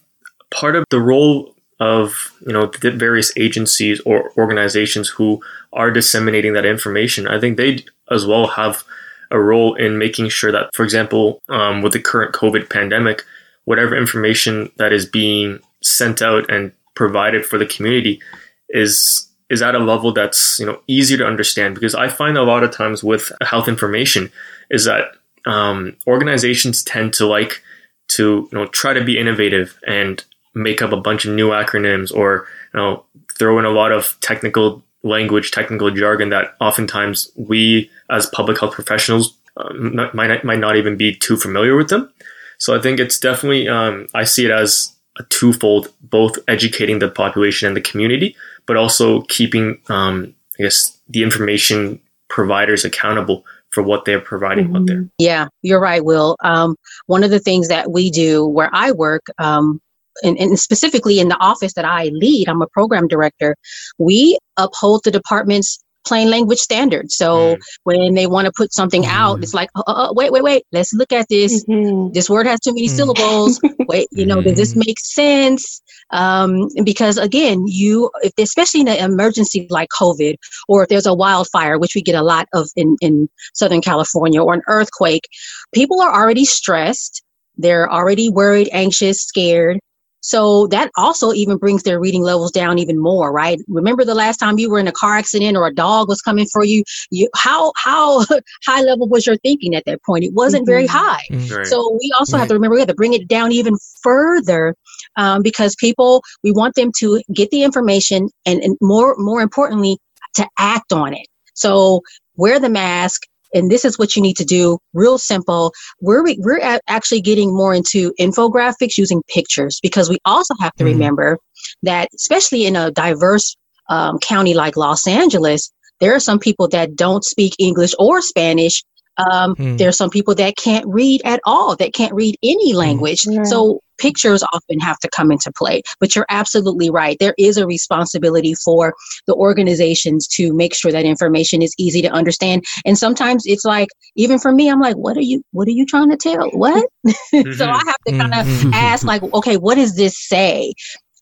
part 0.49 0.75
of 0.75 0.85
the 0.89 0.99
role 0.99 1.53
of 1.79 2.31
you 2.45 2.53
know 2.53 2.67
the 2.67 2.91
various 2.91 3.33
agencies 3.37 3.99
or 4.05 4.31
organizations 4.37 5.09
who 5.09 5.41
are 5.73 5.91
disseminating 5.91 6.53
that 6.53 6.65
information, 6.65 7.27
I 7.27 7.39
think 7.39 7.57
they 7.57 7.83
as 8.09 8.25
well 8.25 8.47
have 8.47 8.83
a 9.31 9.39
role 9.39 9.75
in 9.75 9.97
making 9.97 10.29
sure 10.29 10.51
that, 10.51 10.73
for 10.73 10.83
example, 10.83 11.41
um, 11.49 11.81
with 11.81 11.93
the 11.93 11.99
current 11.99 12.33
COVID 12.33 12.69
pandemic, 12.69 13.25
whatever 13.65 13.95
information 13.95 14.71
that 14.77 14.93
is 14.93 15.05
being 15.05 15.59
sent 15.81 16.21
out 16.21 16.49
and 16.49 16.71
provided 16.95 17.45
for 17.45 17.57
the 17.57 17.65
community 17.65 18.21
is 18.69 19.27
is 19.49 19.61
at 19.61 19.75
a 19.75 19.79
level 19.79 20.11
that's 20.11 20.59
you 20.59 20.65
know 20.65 20.79
easier 20.87 21.17
to 21.17 21.25
understand 21.25 21.75
because 21.75 21.93
I 21.93 22.07
find 22.07 22.37
a 22.37 22.43
lot 22.43 22.63
of 22.63 22.71
times 22.71 23.03
with 23.03 23.31
health 23.41 23.67
information 23.67 24.31
is 24.71 24.85
that 24.85 25.15
um, 25.45 25.95
organizations 26.07 26.83
tend 26.83 27.13
to 27.13 27.27
like 27.27 27.61
to 28.07 28.47
you 28.51 28.57
know 28.57 28.65
try 28.67 28.93
to 28.93 29.03
be 29.03 29.19
innovative 29.19 29.79
and 29.85 30.23
make 30.55 30.81
up 30.81 30.91
a 30.91 30.97
bunch 30.97 31.25
of 31.25 31.33
new 31.33 31.49
acronyms 31.49 32.15
or 32.15 32.47
you 32.73 32.79
know 32.79 33.05
throw 33.37 33.59
in 33.59 33.65
a 33.65 33.69
lot 33.69 33.91
of 33.91 34.17
technical 34.21 34.83
language, 35.03 35.51
technical 35.51 35.91
jargon 35.91 36.29
that 36.29 36.55
oftentimes 36.59 37.31
we 37.35 37.89
as 38.09 38.25
public 38.27 38.59
health 38.59 38.73
professionals 38.73 39.37
uh, 39.57 39.71
might 40.13 40.43
might 40.43 40.59
not 40.59 40.75
even 40.75 40.97
be 40.97 41.15
too 41.15 41.37
familiar 41.37 41.75
with 41.75 41.89
them. 41.89 42.11
So 42.57 42.75
I 42.75 42.81
think 42.81 42.99
it's 42.99 43.19
definitely 43.19 43.67
um, 43.67 44.07
I 44.13 44.23
see 44.23 44.45
it 44.45 44.51
as 44.51 44.93
a 45.17 45.23
twofold, 45.23 45.91
both 46.01 46.37
educating 46.47 46.99
the 46.99 47.09
population 47.09 47.67
and 47.67 47.75
the 47.75 47.81
community, 47.81 48.35
but 48.65 48.77
also 48.77 49.21
keeping, 49.23 49.79
um, 49.87 50.33
I 50.59 50.63
guess, 50.63 50.97
the 51.07 51.23
information 51.23 51.99
providers 52.27 52.83
accountable 52.83 53.45
for 53.71 53.83
what 53.83 54.05
they're 54.05 54.19
providing 54.19 54.67
mm-hmm. 54.67 54.75
out 54.77 54.85
there. 54.87 55.07
Yeah, 55.17 55.47
you're 55.61 55.81
right, 55.81 56.03
Will. 56.03 56.35
Um, 56.43 56.75
one 57.07 57.23
of 57.23 57.29
the 57.29 57.39
things 57.39 57.67
that 57.67 57.91
we 57.91 58.09
do 58.09 58.45
where 58.45 58.69
I 58.73 58.91
work, 58.91 59.23
um, 59.37 59.79
and, 60.23 60.37
and, 60.37 60.57
specifically 60.57 61.19
in 61.19 61.27
the 61.27 61.37
office 61.39 61.73
that 61.73 61.83
I 61.83 62.05
lead, 62.05 62.47
I'm 62.47 62.61
a 62.61 62.67
program 62.67 63.07
director, 63.07 63.55
we 63.97 64.37
uphold 64.55 65.01
the 65.03 65.11
department's 65.11 65.83
plain 66.05 66.29
language 66.29 66.59
standards. 66.59 67.15
So 67.17 67.55
mm. 67.55 67.61
when 67.83 68.13
they 68.13 68.27
want 68.27 68.45
to 68.45 68.51
put 68.55 68.73
something 68.73 69.03
mm. 69.03 69.09
out, 69.09 69.41
it's 69.43 69.53
like, 69.53 69.69
uh, 69.75 69.83
uh, 69.87 70.09
uh, 70.09 70.13
wait, 70.13 70.31
wait, 70.31 70.43
wait, 70.43 70.63
let's 70.71 70.93
look 70.93 71.11
at 71.11 71.27
this. 71.29 71.65
Mm-hmm. 71.65 72.13
This 72.13 72.29
word 72.29 72.47
has 72.47 72.59
too 72.59 72.73
many 72.73 72.87
mm. 72.87 72.91
syllables. 72.91 73.59
wait, 73.87 74.07
you 74.11 74.25
know, 74.25 74.41
does 74.41 74.57
this 74.57 74.73
mm. 74.73 74.85
make 74.85 74.99
sense? 74.99 75.81
Um, 76.11 76.67
because 76.83 77.17
again, 77.17 77.63
you, 77.65 78.11
if 78.21 78.33
especially 78.37 78.81
in 78.81 78.87
an 78.87 79.11
emergency 79.11 79.67
like 79.69 79.89
COVID, 79.89 80.35
or 80.67 80.83
if 80.83 80.89
there's 80.89 81.05
a 81.05 81.13
wildfire, 81.13 81.79
which 81.79 81.95
we 81.95 82.01
get 82.01 82.15
a 82.15 82.23
lot 82.23 82.47
of 82.53 82.69
in, 82.75 82.95
in 83.01 83.27
Southern 83.53 83.81
California, 83.81 84.41
or 84.41 84.53
an 84.53 84.61
earthquake, 84.67 85.27
people 85.73 86.01
are 86.01 86.13
already 86.13 86.45
stressed. 86.45 87.23
They're 87.57 87.91
already 87.91 88.29
worried, 88.29 88.69
anxious, 88.71 89.21
scared. 89.21 89.79
So 90.25 90.65
that 90.67 90.89
also 90.97 91.33
even 91.33 91.57
brings 91.57 91.83
their 91.83 91.99
reading 91.99 92.23
levels 92.23 92.51
down 92.51 92.79
even 92.79 92.97
more, 92.97 93.31
right? 93.31 93.59
Remember 93.67 94.03
the 94.03 94.15
last 94.15 94.37
time 94.37 94.57
you 94.57 94.71
were 94.71 94.79
in 94.79 94.87
a 94.87 94.91
car 94.91 95.15
accident 95.15 95.55
or 95.55 95.67
a 95.67 95.73
dog 95.73 96.09
was 96.09 96.19
coming 96.19 96.47
for 96.51 96.65
you, 96.65 96.83
you 97.11 97.29
how 97.35 97.71
how 97.75 98.25
high 98.65 98.81
level 98.81 99.07
was 99.07 99.27
your 99.27 99.37
thinking 99.37 99.75
at 99.75 99.85
that 99.85 100.01
point? 100.03 100.23
It 100.23 100.33
wasn't 100.33 100.63
mm-hmm. 100.63 100.71
very 100.71 100.87
high. 100.87 101.21
Mm-hmm. 101.31 101.53
Right. 101.53 101.67
So 101.67 101.95
we 102.01 102.11
also 102.17 102.33
right. 102.33 102.39
have 102.39 102.47
to 102.47 102.55
remember 102.55 102.73
we 102.73 102.81
have 102.81 102.87
to 102.87 102.95
bring 102.95 103.13
it 103.13 103.27
down 103.27 103.51
even 103.51 103.75
further 104.01 104.75
um, 105.15 105.43
because 105.43 105.75
people 105.75 106.23
we 106.43 106.51
want 106.51 106.73
them 106.73 106.91
to 106.97 107.21
get 107.31 107.51
the 107.51 107.61
information 107.61 108.29
and, 108.47 108.63
and 108.63 108.75
more 108.81 109.15
more 109.19 109.41
importantly 109.41 109.99
to 110.37 110.47
act 110.57 110.91
on 110.91 111.13
it. 111.13 111.27
So 111.53 112.01
wear 112.35 112.59
the 112.59 112.69
mask, 112.69 113.21
and 113.55 113.71
this 113.71 113.85
is 113.85 113.97
what 113.97 114.15
you 114.15 114.21
need 114.21 114.37
to 114.37 114.45
do 114.45 114.77
real 114.93 115.17
simple. 115.17 115.73
We're 116.01 116.23
we're 116.39 116.79
actually 116.87 117.21
getting 117.21 117.55
more 117.55 117.73
into 117.73 118.13
infographics 118.19 118.97
using 118.97 119.23
pictures 119.27 119.79
because 119.81 120.09
we 120.09 120.19
also 120.25 120.53
have 120.59 120.73
to 120.73 120.83
mm 120.83 120.95
remember 120.95 121.39
that 121.83 122.07
especially 122.15 122.65
in 122.65 122.75
a 122.75 122.91
diverse 122.91 123.55
um, 123.89 124.19
county 124.19 124.53
like 124.53 124.77
los 124.77 125.07
angeles 125.07 125.71
there 125.99 126.13
are 126.15 126.19
some 126.19 126.39
people 126.39 126.67
that 126.67 126.95
don't 126.95 127.25
speak 127.25 127.53
english 127.59 127.93
or 127.99 128.21
spanish 128.21 128.83
um, 129.17 129.55
mm. 129.55 129.77
There 129.77 129.89
are 129.89 129.93
some 129.93 130.09
people 130.09 130.35
that 130.35 130.57
can't 130.57 130.85
read 130.87 131.21
at 131.25 131.39
all, 131.45 131.75
that 131.77 131.93
can't 131.93 132.13
read 132.13 132.35
any 132.43 132.71
hmm. 132.71 132.77
language. 132.77 133.23
Mm. 133.23 133.45
So 133.45 133.81
pictures 133.97 134.43
often 134.51 134.79
have 134.79 134.99
to 134.99 135.09
come 135.15 135.31
into 135.31 135.51
play. 135.53 135.81
But 135.99 136.15
you're 136.15 136.25
absolutely 136.29 136.89
right. 136.89 137.17
There 137.19 137.35
is 137.37 137.57
a 137.57 137.65
responsibility 137.65 138.53
for 138.55 138.93
the 139.27 139.33
organizations 139.33 140.27
to 140.29 140.53
make 140.53 140.75
sure 140.75 140.91
that 140.91 141.05
information 141.05 141.61
is 141.61 141.73
easy 141.77 142.01
to 142.01 142.11
understand. 142.11 142.65
And 142.85 142.97
sometimes 142.97 143.43
it's 143.45 143.63
like, 143.63 143.89
even 144.15 144.37
for 144.37 144.51
me, 144.51 144.69
I'm 144.69 144.81
like, 144.81 144.97
what 144.97 145.15
are 145.17 145.21
you, 145.21 145.43
what 145.51 145.67
are 145.67 145.71
you 145.71 145.85
trying 145.85 146.09
to 146.09 146.17
tell? 146.17 146.49
What? 146.51 146.89
Mm-hmm. 147.07 147.51
so 147.57 147.69
I 147.69 147.81
have 147.85 147.97
to 148.07 148.17
kind 148.17 148.33
of 148.33 148.45
mm-hmm. 148.45 148.73
ask, 148.73 149.05
like, 149.05 149.23
okay, 149.23 149.57
what 149.57 149.75
does 149.75 149.95
this 149.95 150.19
say? 150.19 150.73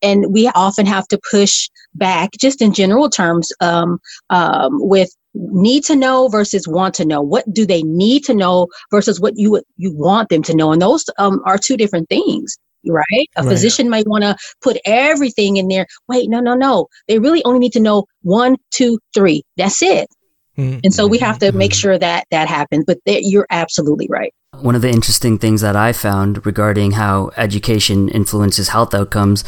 and 0.03 0.33
we 0.33 0.49
often 0.49 0.85
have 0.85 1.07
to 1.07 1.19
push 1.31 1.69
back 1.95 2.31
just 2.37 2.61
in 2.61 2.73
general 2.73 3.09
terms 3.09 3.53
um, 3.61 3.99
um, 4.29 4.71
with 4.73 5.09
need 5.33 5.83
to 5.85 5.95
know 5.95 6.27
versus 6.27 6.67
want 6.67 6.93
to 6.95 7.05
know. 7.05 7.21
What 7.21 7.45
do 7.51 7.65
they 7.65 7.83
need 7.83 8.23
to 8.25 8.33
know 8.33 8.67
versus 8.91 9.19
what 9.19 9.33
you 9.37 9.61
you 9.77 9.95
want 9.95 10.29
them 10.29 10.43
to 10.43 10.55
know? 10.55 10.71
And 10.71 10.81
those 10.81 11.05
um, 11.17 11.41
are 11.45 11.57
two 11.57 11.77
different 11.77 12.09
things 12.09 12.57
right? 12.85 13.29
A 13.37 13.43
right. 13.43 13.49
physician 13.49 13.89
might 13.89 14.07
want 14.07 14.23
to 14.23 14.35
put 14.61 14.77
everything 14.85 15.57
in 15.57 15.67
there. 15.67 15.87
Wait 16.07 16.29
no 16.29 16.39
no 16.39 16.53
no. 16.53 16.87
They 17.07 17.19
really 17.19 17.43
only 17.45 17.59
need 17.59 17.73
to 17.73 17.79
know 17.79 18.05
one 18.21 18.57
two 18.71 18.99
three. 19.13 19.43
That's 19.57 19.81
it. 19.81 20.07
Mm-hmm. 20.57 20.81
and 20.83 20.93
so 20.93 21.07
we 21.07 21.17
have 21.17 21.39
to 21.39 21.51
make 21.51 21.71
mm-hmm. 21.71 21.77
sure 21.77 21.97
that 21.97 22.27
that 22.29 22.47
happens. 22.47 22.85
But 22.85 22.99
you're 23.05 23.47
absolutely 23.49 24.07
right. 24.07 24.31
One 24.59 24.75
of 24.75 24.83
the 24.83 24.89
interesting 24.89 25.39
things 25.39 25.61
that 25.61 25.75
i 25.75 25.91
found 25.93 26.45
regarding 26.45 26.91
how 26.91 27.31
education 27.37 28.07
influences 28.09 28.69
health 28.69 28.93
outcomes 28.93 29.43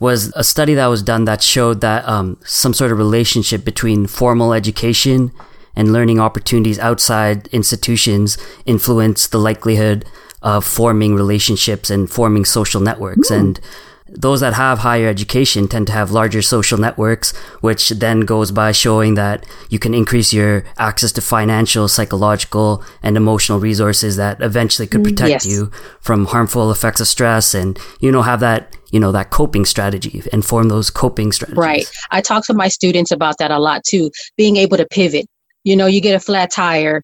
was 0.00 0.32
a 0.34 0.44
study 0.44 0.74
that 0.74 0.86
was 0.86 1.02
done 1.02 1.24
that 1.24 1.42
showed 1.42 1.80
that 1.80 2.06
um, 2.08 2.36
some 2.44 2.74
sort 2.74 2.92
of 2.92 2.98
relationship 2.98 3.64
between 3.64 4.06
formal 4.06 4.52
education 4.52 5.32
and 5.76 5.92
learning 5.92 6.20
opportunities 6.20 6.78
outside 6.78 7.46
institutions 7.48 8.38
influence 8.66 9.26
the 9.26 9.38
likelihood 9.38 10.04
of 10.42 10.64
forming 10.64 11.14
relationships 11.14 11.90
and 11.90 12.10
forming 12.10 12.44
social 12.44 12.80
networks. 12.80 13.30
Mm. 13.30 13.38
And 13.38 13.60
those 14.08 14.40
that 14.40 14.52
have 14.52 14.80
higher 14.80 15.08
education 15.08 15.66
tend 15.66 15.86
to 15.86 15.92
have 15.92 16.10
larger 16.10 16.42
social 16.42 16.78
networks, 16.78 17.34
which 17.62 17.88
then 17.88 18.20
goes 18.20 18.52
by 18.52 18.70
showing 18.70 19.14
that 19.14 19.46
you 19.70 19.78
can 19.78 19.94
increase 19.94 20.32
your 20.32 20.64
access 20.76 21.10
to 21.12 21.22
financial, 21.22 21.88
psychological, 21.88 22.84
and 23.02 23.16
emotional 23.16 23.58
resources 23.58 24.16
that 24.16 24.42
eventually 24.42 24.86
could 24.86 25.02
protect 25.02 25.30
yes. 25.30 25.46
you 25.46 25.70
from 26.00 26.26
harmful 26.26 26.70
effects 26.70 27.00
of 27.00 27.08
stress 27.08 27.54
and, 27.54 27.78
you 27.98 28.12
know, 28.12 28.20
have 28.20 28.40
that, 28.40 28.76
you 28.90 29.00
know, 29.00 29.10
that 29.10 29.30
coping 29.30 29.64
strategy 29.64 30.22
and 30.32 30.44
form 30.44 30.68
those 30.68 30.90
coping 30.90 31.32
strategies. 31.32 31.56
Right. 31.56 31.86
I 32.10 32.20
talk 32.20 32.44
to 32.46 32.54
my 32.54 32.68
students 32.68 33.10
about 33.10 33.38
that 33.38 33.50
a 33.50 33.58
lot 33.58 33.84
too, 33.84 34.10
being 34.36 34.56
able 34.56 34.76
to 34.76 34.86
pivot. 34.86 35.26
You 35.64 35.76
know, 35.76 35.86
you 35.86 36.02
get 36.02 36.14
a 36.14 36.20
flat 36.20 36.50
tire, 36.52 37.02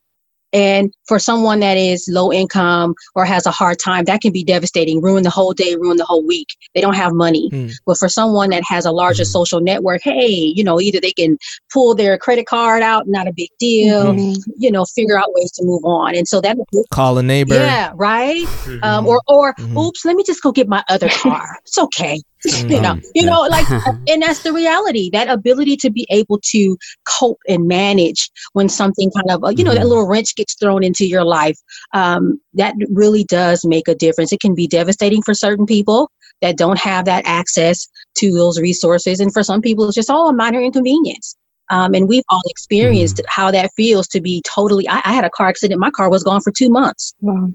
And 0.52 0.92
for 1.06 1.18
someone 1.18 1.60
that 1.60 1.76
is 1.76 2.08
low 2.10 2.32
income 2.32 2.94
or 3.14 3.24
has 3.24 3.46
a 3.46 3.50
hard 3.50 3.78
time, 3.78 4.04
that 4.04 4.20
can 4.20 4.32
be 4.32 4.44
devastating, 4.44 5.00
ruin 5.00 5.22
the 5.22 5.30
whole 5.30 5.52
day, 5.52 5.76
ruin 5.76 5.96
the 5.96 6.04
whole 6.04 6.26
week. 6.26 6.48
They 6.74 6.80
don't 6.80 6.94
have 6.94 7.12
money. 7.12 7.50
Mm. 7.50 7.72
But 7.86 7.98
for 7.98 8.08
someone 8.08 8.50
that 8.50 8.62
has 8.66 8.84
a 8.84 8.90
larger 8.90 9.22
mm. 9.22 9.26
social 9.26 9.60
network, 9.60 10.02
hey, 10.02 10.28
you 10.28 10.64
know, 10.64 10.80
either 10.80 11.00
they 11.00 11.12
can 11.12 11.38
pull 11.72 11.94
their 11.94 12.18
credit 12.18 12.46
card 12.46 12.82
out, 12.82 13.06
not 13.06 13.28
a 13.28 13.32
big 13.32 13.50
deal, 13.58 14.06
mm-hmm. 14.12 14.50
you 14.58 14.70
know, 14.70 14.84
figure 14.84 15.18
out 15.18 15.32
ways 15.34 15.52
to 15.52 15.64
move 15.64 15.84
on. 15.84 16.14
And 16.16 16.26
so 16.26 16.40
that 16.40 16.56
call 16.90 17.18
a 17.18 17.22
neighbor. 17.22 17.54
Yeah, 17.54 17.92
right. 17.94 18.44
Mm-hmm. 18.44 18.84
Um, 18.84 19.06
or 19.06 19.20
or 19.28 19.54
mm-hmm. 19.54 19.76
oops, 19.76 20.04
let 20.04 20.16
me 20.16 20.24
just 20.24 20.42
go 20.42 20.52
get 20.52 20.68
my 20.68 20.82
other 20.88 21.08
car. 21.22 21.58
it's 21.64 21.78
okay. 21.78 22.20
you 22.68 22.80
know, 22.80 22.98
you 23.14 23.24
know, 23.24 23.42
like, 23.42 23.68
and 24.08 24.22
that's 24.22 24.42
the 24.42 24.52
reality. 24.52 25.10
That 25.10 25.28
ability 25.28 25.76
to 25.78 25.90
be 25.90 26.06
able 26.10 26.40
to 26.44 26.76
cope 27.04 27.38
and 27.48 27.68
manage 27.68 28.30
when 28.52 28.68
something 28.68 29.10
kind 29.10 29.30
of, 29.30 29.44
uh, 29.44 29.48
you 29.50 29.64
know, 29.64 29.72
that 29.72 29.80
mm-hmm. 29.80 29.88
little 29.88 30.06
wrench 30.06 30.34
gets 30.36 30.54
thrown 30.54 30.82
into 30.82 31.06
your 31.06 31.24
life. 31.24 31.58
Um, 31.92 32.40
that 32.54 32.74
really 32.90 33.24
does 33.24 33.64
make 33.64 33.88
a 33.88 33.94
difference. 33.94 34.32
It 34.32 34.40
can 34.40 34.54
be 34.54 34.66
devastating 34.66 35.22
for 35.22 35.34
certain 35.34 35.66
people 35.66 36.10
that 36.40 36.56
don't 36.56 36.78
have 36.78 37.04
that 37.04 37.24
access 37.26 37.86
to 38.16 38.32
those 38.32 38.58
resources, 38.58 39.20
and 39.20 39.32
for 39.32 39.42
some 39.42 39.60
people, 39.60 39.86
it's 39.86 39.94
just 39.94 40.10
all 40.10 40.28
a 40.28 40.32
minor 40.32 40.60
inconvenience. 40.60 41.36
Um, 41.70 41.94
and 41.94 42.08
we've 42.08 42.24
all 42.28 42.42
experienced 42.48 43.18
mm. 43.18 43.24
how 43.28 43.50
that 43.52 43.70
feels 43.76 44.08
to 44.08 44.20
be 44.20 44.42
totally. 44.42 44.88
I, 44.88 45.02
I, 45.04 45.12
had 45.12 45.24
a 45.24 45.30
car 45.30 45.48
accident. 45.48 45.78
My 45.78 45.90
car 45.90 46.10
was 46.10 46.24
gone 46.24 46.40
for 46.40 46.50
two 46.50 46.68
months. 46.68 47.14
Wow. 47.20 47.52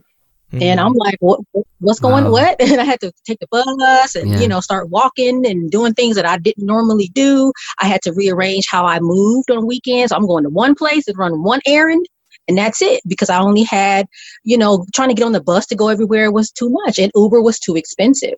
Mm-hmm. 0.55 0.63
And 0.63 0.79
I'm 0.79 0.93
like, 0.93 1.17
what, 1.19 1.39
what's 1.79 1.99
going, 1.99 2.25
wow. 2.25 2.31
what? 2.31 2.61
And 2.65 2.81
I 2.81 2.83
had 2.83 2.99
to 3.01 3.11
take 3.25 3.39
the 3.39 3.47
bus 3.51 4.15
and, 4.15 4.31
yeah. 4.31 4.39
you 4.39 4.47
know, 4.47 4.59
start 4.59 4.89
walking 4.89 5.45
and 5.45 5.69
doing 5.69 5.93
things 5.93 6.15
that 6.15 6.25
I 6.25 6.37
didn't 6.37 6.65
normally 6.65 7.09
do. 7.13 7.53
I 7.81 7.87
had 7.87 8.01
to 8.03 8.13
rearrange 8.13 8.65
how 8.69 8.85
I 8.85 8.99
moved 8.99 9.51
on 9.51 9.67
weekends. 9.67 10.11
I'm 10.11 10.27
going 10.27 10.43
to 10.43 10.49
one 10.49 10.75
place 10.75 11.07
and 11.07 11.17
run 11.17 11.43
one 11.43 11.61
errand 11.65 12.07
and 12.47 12.57
that's 12.57 12.81
it 12.81 13.01
because 13.07 13.29
I 13.29 13.39
only 13.39 13.63
had, 13.63 14.07
you 14.43 14.57
know, 14.57 14.85
trying 14.93 15.09
to 15.09 15.15
get 15.15 15.25
on 15.25 15.31
the 15.31 15.43
bus 15.43 15.65
to 15.67 15.75
go 15.75 15.87
everywhere 15.87 16.31
was 16.31 16.51
too 16.51 16.69
much 16.69 16.99
and 16.99 17.11
Uber 17.15 17.41
was 17.41 17.59
too 17.59 17.75
expensive. 17.75 18.35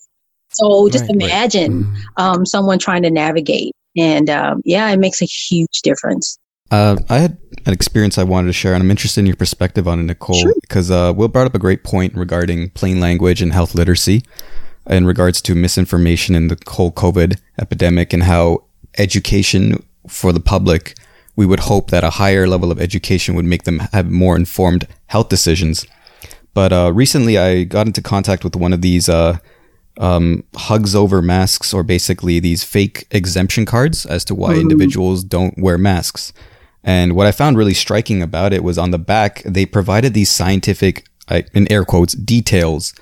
So 0.50 0.90
just 0.90 1.04
right, 1.04 1.22
imagine 1.22 1.84
right. 1.84 1.94
Mm-hmm. 1.94 2.22
Um, 2.22 2.46
someone 2.46 2.80
trying 2.80 3.04
to 3.04 3.12
navigate. 3.12 3.74
And 3.98 4.30
um, 4.30 4.62
yeah, 4.64 4.90
it 4.90 5.00
makes 5.00 5.22
a 5.22 5.26
huge 5.26 5.82
difference. 5.84 6.38
Uh, 6.70 6.98
I 7.10 7.20
had 7.20 7.38
an 7.66 7.74
experience 7.74 8.18
I 8.18 8.24
wanted 8.24 8.48
to 8.48 8.54
share, 8.54 8.74
and 8.74 8.84
I'm 8.84 8.92
interested 8.92 9.22
in 9.22 9.26
your 9.26 9.36
perspective 9.36 9.88
on 9.88 10.00
it, 10.00 10.04
Nicole, 10.04 10.42
sure. 10.42 10.54
because 10.62 10.92
uh, 10.92 11.14
Will 11.16 11.28
brought 11.28 11.48
up 11.48 11.56
a 11.56 11.60
great 11.60 11.84
point 11.84 12.14
regarding 12.16 12.70
plain 12.72 13.00
language 13.00 13.42
and 13.42 13.54
health 13.54 13.74
literacy 13.74 14.24
in 14.90 15.06
regards 15.06 15.42
to 15.44 15.56
misinformation 15.56 16.36
in 16.36 16.48
the 16.48 16.58
whole 16.68 16.92
COVID 16.92 17.40
epidemic 17.60 18.14
and 18.14 18.24
how 18.24 18.64
education 18.98 19.84
for 20.08 20.32
the 20.32 20.40
public, 20.40 20.98
we 21.36 21.46
would 21.46 21.62
hope 21.62 21.92
that 21.92 22.04
a 22.04 22.12
higher 22.12 22.48
level 22.48 22.72
of 22.72 22.80
education 22.80 23.36
would 23.36 23.46
make 23.46 23.64
them 23.64 23.80
have 23.92 24.10
more 24.10 24.36
informed 24.36 24.88
health 25.08 25.30
decisions. 25.30 25.86
But 26.54 26.74
uh, 26.74 26.92
recently, 26.94 27.38
I 27.38 27.64
got 27.66 27.88
into 27.88 28.02
contact 28.02 28.44
with 28.44 28.56
one 28.56 28.74
of 28.74 28.82
these 28.82 29.08
uh, 29.08 29.38
um, 30.00 30.44
hugs 30.56 30.96
over 30.96 31.22
masks, 31.22 31.74
or 31.74 31.84
basically 31.84 32.40
these 32.40 32.64
fake 32.64 33.06
exemption 33.12 33.66
cards 33.66 34.06
as 34.06 34.26
to 34.26 34.36
why 34.36 34.54
mm. 34.54 34.62
individuals 34.62 35.24
don't 35.24 35.58
wear 35.58 35.78
masks. 35.78 36.34
And 36.88 37.18
what 37.18 37.28
I 37.28 37.34
found 37.34 37.58
really 37.58 37.74
striking 37.74 38.24
about 38.24 38.54
it 38.54 38.64
was 38.64 38.78
on 38.78 38.92
the 38.92 38.98
back, 38.98 39.44
they 39.44 39.66
provided 39.66 40.14
these 40.14 40.30
scientific, 40.30 41.06
in 41.30 41.70
air 41.70 41.84
quotes, 41.84 42.14
details 42.14 42.94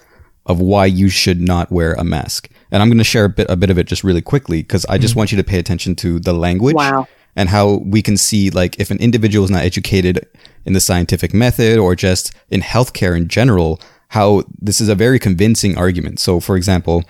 of 0.48 0.60
why 0.60 0.88
you 0.88 1.08
should 1.08 1.40
not 1.40 1.72
wear 1.72 1.94
a 1.94 2.04
mask. 2.04 2.50
And 2.72 2.82
I'm 2.82 2.90
going 2.90 2.98
to 2.98 3.04
share 3.04 3.26
a 3.26 3.30
bit, 3.30 3.46
a 3.48 3.56
bit 3.56 3.70
of 3.70 3.78
it 3.78 3.86
just 3.86 4.04
really 4.04 4.24
quickly 4.24 4.64
because 4.64 4.88
I 4.88 4.98
just 4.98 5.14
mm 5.14 5.18
want 5.18 5.32
you 5.32 5.38
to 5.38 5.44
pay 5.44 5.60
attention 5.60 5.96
to 5.98 6.20
the 6.20 6.34
language 6.34 6.76
wow. 6.76 7.08
and 7.36 7.48
how 7.48 7.76
we 7.86 8.02
can 8.02 8.18
see 8.18 8.50
like 8.50 8.80
if 8.80 8.90
an 8.90 8.98
individual 8.98 9.46
is 9.46 9.52
not 9.52 9.62
educated 9.62 10.28
in 10.66 10.74
the 10.74 10.80
scientific 10.80 11.32
method 11.32 11.78
or 11.78 11.96
just 11.96 12.34
in 12.50 12.62
healthcare 12.62 13.16
in 13.16 13.28
general, 13.28 13.80
how 14.10 14.44
this 14.60 14.82
is 14.82 14.90
a 14.90 14.96
very 14.96 15.20
convincing 15.20 15.78
argument. 15.78 16.20
So, 16.20 16.40
for 16.40 16.58
example, 16.58 17.04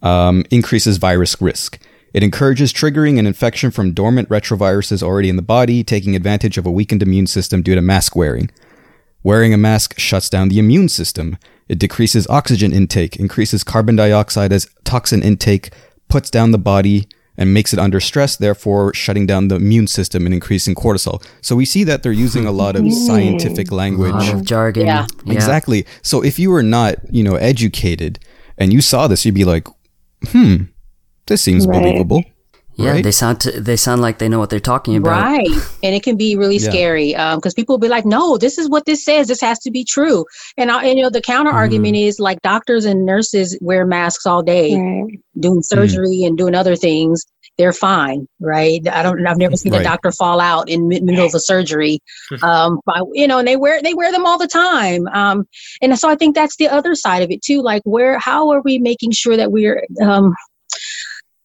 um, 0.00 0.44
increases 0.52 0.96
virus 0.96 1.40
risk. 1.40 1.80
It 2.14 2.22
encourages 2.22 2.72
triggering 2.72 3.18
an 3.18 3.26
infection 3.26 3.72
from 3.72 3.92
dormant 3.92 4.28
retroviruses 4.28 5.02
already 5.02 5.28
in 5.28 5.34
the 5.34 5.42
body, 5.42 5.82
taking 5.82 6.14
advantage 6.14 6.56
of 6.56 6.64
a 6.64 6.70
weakened 6.70 7.02
immune 7.02 7.26
system 7.26 7.60
due 7.60 7.74
to 7.74 7.82
mask 7.82 8.14
wearing. 8.14 8.50
Wearing 9.24 9.52
a 9.52 9.58
mask 9.58 9.98
shuts 9.98 10.30
down 10.30 10.48
the 10.48 10.60
immune 10.60 10.88
system. 10.88 11.36
It 11.68 11.80
decreases 11.80 12.28
oxygen 12.28 12.72
intake, 12.72 13.16
increases 13.16 13.64
carbon 13.64 13.96
dioxide 13.96 14.52
as 14.52 14.68
toxin 14.84 15.24
intake, 15.24 15.72
puts 16.08 16.30
down 16.30 16.52
the 16.52 16.58
body, 16.58 17.08
and 17.36 17.52
makes 17.52 17.72
it 17.72 17.80
under 17.80 17.98
stress, 17.98 18.36
therefore 18.36 18.94
shutting 18.94 19.26
down 19.26 19.48
the 19.48 19.56
immune 19.56 19.88
system 19.88 20.24
and 20.24 20.32
increasing 20.32 20.76
cortisol. 20.76 21.20
So 21.40 21.56
we 21.56 21.64
see 21.64 21.82
that 21.82 22.04
they're 22.04 22.12
using 22.12 22.46
a 22.46 22.52
lot 22.62 22.76
of 22.76 22.92
scientific 22.92 23.72
language. 23.72 24.12
A 24.12 24.18
lot 24.18 24.34
of 24.34 24.44
jargon. 24.44 24.86
Yeah. 24.86 25.06
Exactly. 25.26 25.84
So 26.02 26.22
if 26.22 26.38
you 26.38 26.52
were 26.52 26.62
not, 26.62 26.94
you 27.10 27.24
know, 27.24 27.34
educated 27.34 28.20
and 28.56 28.72
you 28.72 28.80
saw 28.80 29.08
this, 29.08 29.24
you'd 29.24 29.34
be 29.34 29.44
like, 29.44 29.66
hmm, 30.28 30.64
this 31.26 31.42
seems 31.42 31.66
right. 31.66 31.80
believable. 31.80 32.24
Yeah, 32.76 32.92
right? 32.92 33.04
they 33.04 33.12
sound 33.12 33.40
t- 33.40 33.56
they 33.56 33.76
sound 33.76 34.02
like 34.02 34.18
they 34.18 34.28
know 34.28 34.40
what 34.40 34.50
they're 34.50 34.58
talking 34.58 34.96
about. 34.96 35.22
Right, 35.22 35.46
and 35.82 35.94
it 35.94 36.02
can 36.02 36.16
be 36.16 36.34
really 36.34 36.56
yeah. 36.56 36.70
scary 36.70 37.12
because 37.12 37.52
um, 37.52 37.54
people 37.54 37.74
will 37.74 37.80
be 37.80 37.88
like, 37.88 38.04
"No, 38.04 38.36
this 38.36 38.58
is 38.58 38.68
what 38.68 38.84
this 38.84 39.04
says. 39.04 39.28
This 39.28 39.40
has 39.40 39.60
to 39.60 39.70
be 39.70 39.84
true." 39.84 40.24
And, 40.56 40.72
I, 40.72 40.84
and 40.84 40.98
you 40.98 41.04
know, 41.04 41.10
the 41.10 41.20
counter 41.20 41.50
mm-hmm. 41.50 41.58
argument 41.58 41.96
is 41.96 42.18
like 42.18 42.42
doctors 42.42 42.84
and 42.84 43.06
nurses 43.06 43.56
wear 43.60 43.86
masks 43.86 44.26
all 44.26 44.42
day, 44.42 44.74
right. 44.74 45.20
doing 45.38 45.62
surgery 45.62 46.08
mm-hmm. 46.08 46.28
and 46.28 46.38
doing 46.38 46.54
other 46.54 46.74
things. 46.74 47.24
They're 47.58 47.72
fine, 47.72 48.26
right? 48.40 48.80
I 48.88 49.04
don't. 49.04 49.24
I've 49.24 49.38
never 49.38 49.56
seen 49.56 49.72
right. 49.72 49.82
a 49.82 49.84
doctor 49.84 50.10
fall 50.10 50.40
out 50.40 50.68
in 50.68 50.88
the 50.88 51.00
middle 51.00 51.26
of 51.26 51.34
a 51.34 51.40
surgery. 51.40 52.00
um, 52.42 52.80
by, 52.84 53.00
you 53.12 53.28
know, 53.28 53.38
and 53.38 53.46
they 53.46 53.56
wear 53.56 53.80
they 53.82 53.94
wear 53.94 54.10
them 54.10 54.26
all 54.26 54.38
the 54.38 54.48
time. 54.48 55.06
Um, 55.08 55.46
and 55.80 55.96
so 55.96 56.08
I 56.08 56.16
think 56.16 56.34
that's 56.34 56.56
the 56.56 56.66
other 56.66 56.96
side 56.96 57.22
of 57.22 57.30
it 57.30 57.40
too. 57.40 57.62
Like, 57.62 57.82
where 57.84 58.18
how 58.18 58.50
are 58.50 58.62
we 58.62 58.78
making 58.78 59.12
sure 59.12 59.36
that 59.36 59.52
we're 59.52 59.86
um, 60.02 60.34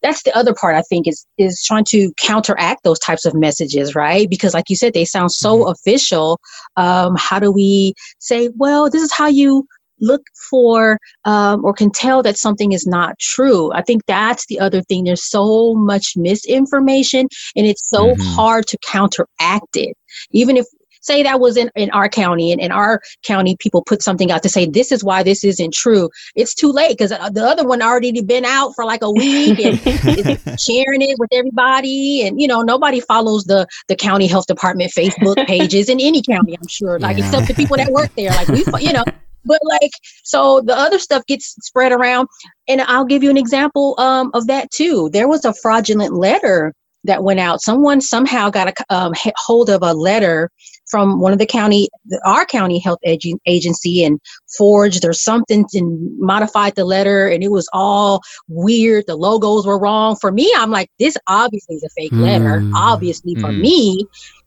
that's 0.01 0.23
the 0.23 0.35
other 0.35 0.53
part 0.53 0.75
I 0.75 0.81
think 0.83 1.07
is 1.07 1.25
is 1.38 1.63
trying 1.65 1.85
to 1.89 2.12
counteract 2.19 2.83
those 2.83 2.99
types 2.99 3.25
of 3.25 3.33
messages, 3.33 3.95
right? 3.95 4.29
Because 4.29 4.53
like 4.53 4.69
you 4.69 4.75
said, 4.75 4.93
they 4.93 5.05
sound 5.05 5.31
so 5.31 5.59
mm-hmm. 5.59 5.71
official. 5.71 6.39
Um, 6.77 7.15
how 7.17 7.39
do 7.39 7.51
we 7.51 7.93
say, 8.19 8.49
well, 8.55 8.89
this 8.89 9.01
is 9.01 9.12
how 9.12 9.27
you 9.27 9.65
look 10.01 10.21
for 10.49 10.97
um, 11.25 11.63
or 11.65 11.73
can 11.73 11.91
tell 11.91 12.23
that 12.23 12.38
something 12.38 12.71
is 12.71 12.88
not 12.88 13.19
true? 13.19 13.71
I 13.73 13.81
think 13.81 14.03
that's 14.07 14.45
the 14.47 14.59
other 14.59 14.81
thing. 14.81 15.03
There's 15.03 15.29
so 15.29 15.73
much 15.75 16.13
misinformation, 16.15 17.27
and 17.55 17.65
it's 17.65 17.89
so 17.89 18.13
mm-hmm. 18.13 18.21
hard 18.21 18.67
to 18.67 18.77
counteract 18.85 19.75
it. 19.75 19.95
Even 20.31 20.57
if 20.57 20.65
say 21.01 21.23
that 21.23 21.39
was 21.39 21.57
in, 21.57 21.69
in 21.75 21.89
our 21.91 22.09
county 22.09 22.51
and 22.51 22.62
in 22.62 22.71
our 22.71 23.01
county 23.23 23.55
people 23.59 23.83
put 23.83 24.01
something 24.01 24.31
out 24.31 24.43
to 24.43 24.49
say 24.49 24.65
this 24.65 24.91
is 24.91 25.03
why 25.03 25.23
this 25.23 25.43
isn't 25.43 25.73
true. 25.73 26.09
It's 26.35 26.53
too 26.53 26.71
late 26.71 26.97
because 26.97 27.12
uh, 27.12 27.29
the 27.29 27.43
other 27.43 27.67
one 27.67 27.81
already 27.81 28.21
been 28.21 28.45
out 28.45 28.73
for 28.75 28.85
like 28.85 29.01
a 29.01 29.12
week 29.12 29.59
and 29.59 29.79
sharing 30.59 31.01
it 31.01 31.17
with 31.19 31.29
everybody 31.31 32.23
and 32.23 32.39
you 32.39 32.47
know 32.47 32.62
nobody 32.62 32.99
follows 32.99 33.45
the 33.45 33.67
the 33.88 33.95
county 33.95 34.27
health 34.27 34.47
department 34.47 34.91
facebook 34.91 35.35
pages 35.47 35.89
in 35.89 35.99
any 35.99 36.21
county 36.21 36.57
i'm 36.59 36.67
sure 36.67 36.99
like 36.99 37.17
yeah. 37.17 37.25
except 37.25 37.47
the 37.47 37.53
people 37.53 37.77
that 37.77 37.91
work 37.91 38.09
there 38.15 38.31
like 38.31 38.47
we 38.47 38.63
you 38.81 38.93
know 38.93 39.03
but 39.45 39.59
like 39.63 39.91
so 40.23 40.62
the 40.62 40.77
other 40.77 40.99
stuff 40.99 41.25
gets 41.27 41.55
spread 41.62 41.91
around 41.91 42.27
and 42.67 42.81
i'll 42.81 43.05
give 43.05 43.23
you 43.23 43.29
an 43.29 43.38
example 43.38 43.95
um, 43.99 44.31
of 44.33 44.47
that 44.47 44.69
too. 44.71 45.09
There 45.12 45.27
was 45.27 45.45
a 45.45 45.53
fraudulent 45.53 46.13
letter 46.13 46.73
that 47.05 47.23
went 47.23 47.39
out. 47.39 47.62
Someone 47.62 48.01
somehow 48.01 48.49
got 48.49 48.67
a 48.67 48.93
um, 48.93 49.13
hold 49.38 49.69
of 49.69 49.81
a 49.81 49.93
letter 49.93 50.49
from 50.89 51.19
one 51.19 51.34
of 51.34 51.39
the 51.39 51.45
county, 51.45 51.89
our 52.25 52.45
county 52.45 52.80
health 52.80 52.99
agency, 53.04 54.04
and 54.04 54.19
forged 54.58 55.06
or 55.06 55.13
something 55.13 55.65
and 55.73 56.19
modified 56.19 56.75
the 56.75 56.86
letter, 56.86 57.28
and 57.28 57.43
it 57.43 57.52
was 57.52 57.69
all 57.73 58.21
weird. 58.47 59.06
The 59.08 59.15
logos 59.15 59.65
were 59.65 59.80
wrong. 59.80 60.17
For 60.19 60.32
me, 60.32 60.52
I'm 60.56 60.71
like, 60.71 60.89
this 60.99 61.15
obviously 61.28 61.75
is 61.75 61.84
a 61.84 61.89
fake 61.89 62.12
mm. 62.12 62.21
letter. 62.21 62.63
Obviously, 62.75 63.36
mm. 63.36 63.41
for 63.41 63.52
me. 63.52 64.06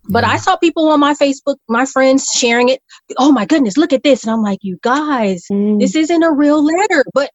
But 0.09 0.25
I 0.25 0.37
saw 0.37 0.57
people 0.57 0.89
on 0.89 0.99
my 0.99 1.15
Facebook, 1.15 1.57
my 1.69 1.87
friends 1.87 2.27
sharing 2.35 2.69
it. 2.69 2.81
Oh 3.19 3.31
my 3.31 3.47
goodness, 3.47 3.77
look 3.77 3.93
at 3.93 4.03
this. 4.03 4.25
And 4.25 4.33
I'm 4.33 4.43
like, 4.43 4.59
you 4.63 4.79
guys, 4.83 5.47
mm. 5.51 5.79
this 5.79 5.95
isn't 5.95 6.23
a 6.23 6.33
real 6.33 6.65
letter. 6.65 7.05
But 7.15 7.31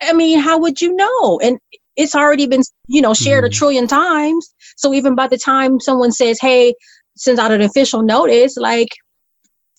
I 0.00 0.12
mean, 0.12 0.40
how 0.40 0.58
would 0.58 0.80
you 0.80 0.94
know? 0.94 1.38
And 1.40 1.58
it's 1.94 2.16
already 2.16 2.46
been, 2.46 2.62
you 2.88 3.02
know, 3.02 3.14
shared 3.14 3.44
a 3.44 3.48
mm. 3.48 3.52
trillion 3.52 3.86
times. 3.86 4.52
So 4.76 4.92
even 4.92 5.14
by 5.14 5.28
the 5.28 5.38
time 5.38 5.78
someone 5.78 6.10
says, 6.10 6.40
hey, 6.40 6.74
sends 7.16 7.40
out 7.40 7.52
an 7.52 7.60
official 7.60 8.02
notice, 8.02 8.56
like 8.56 8.88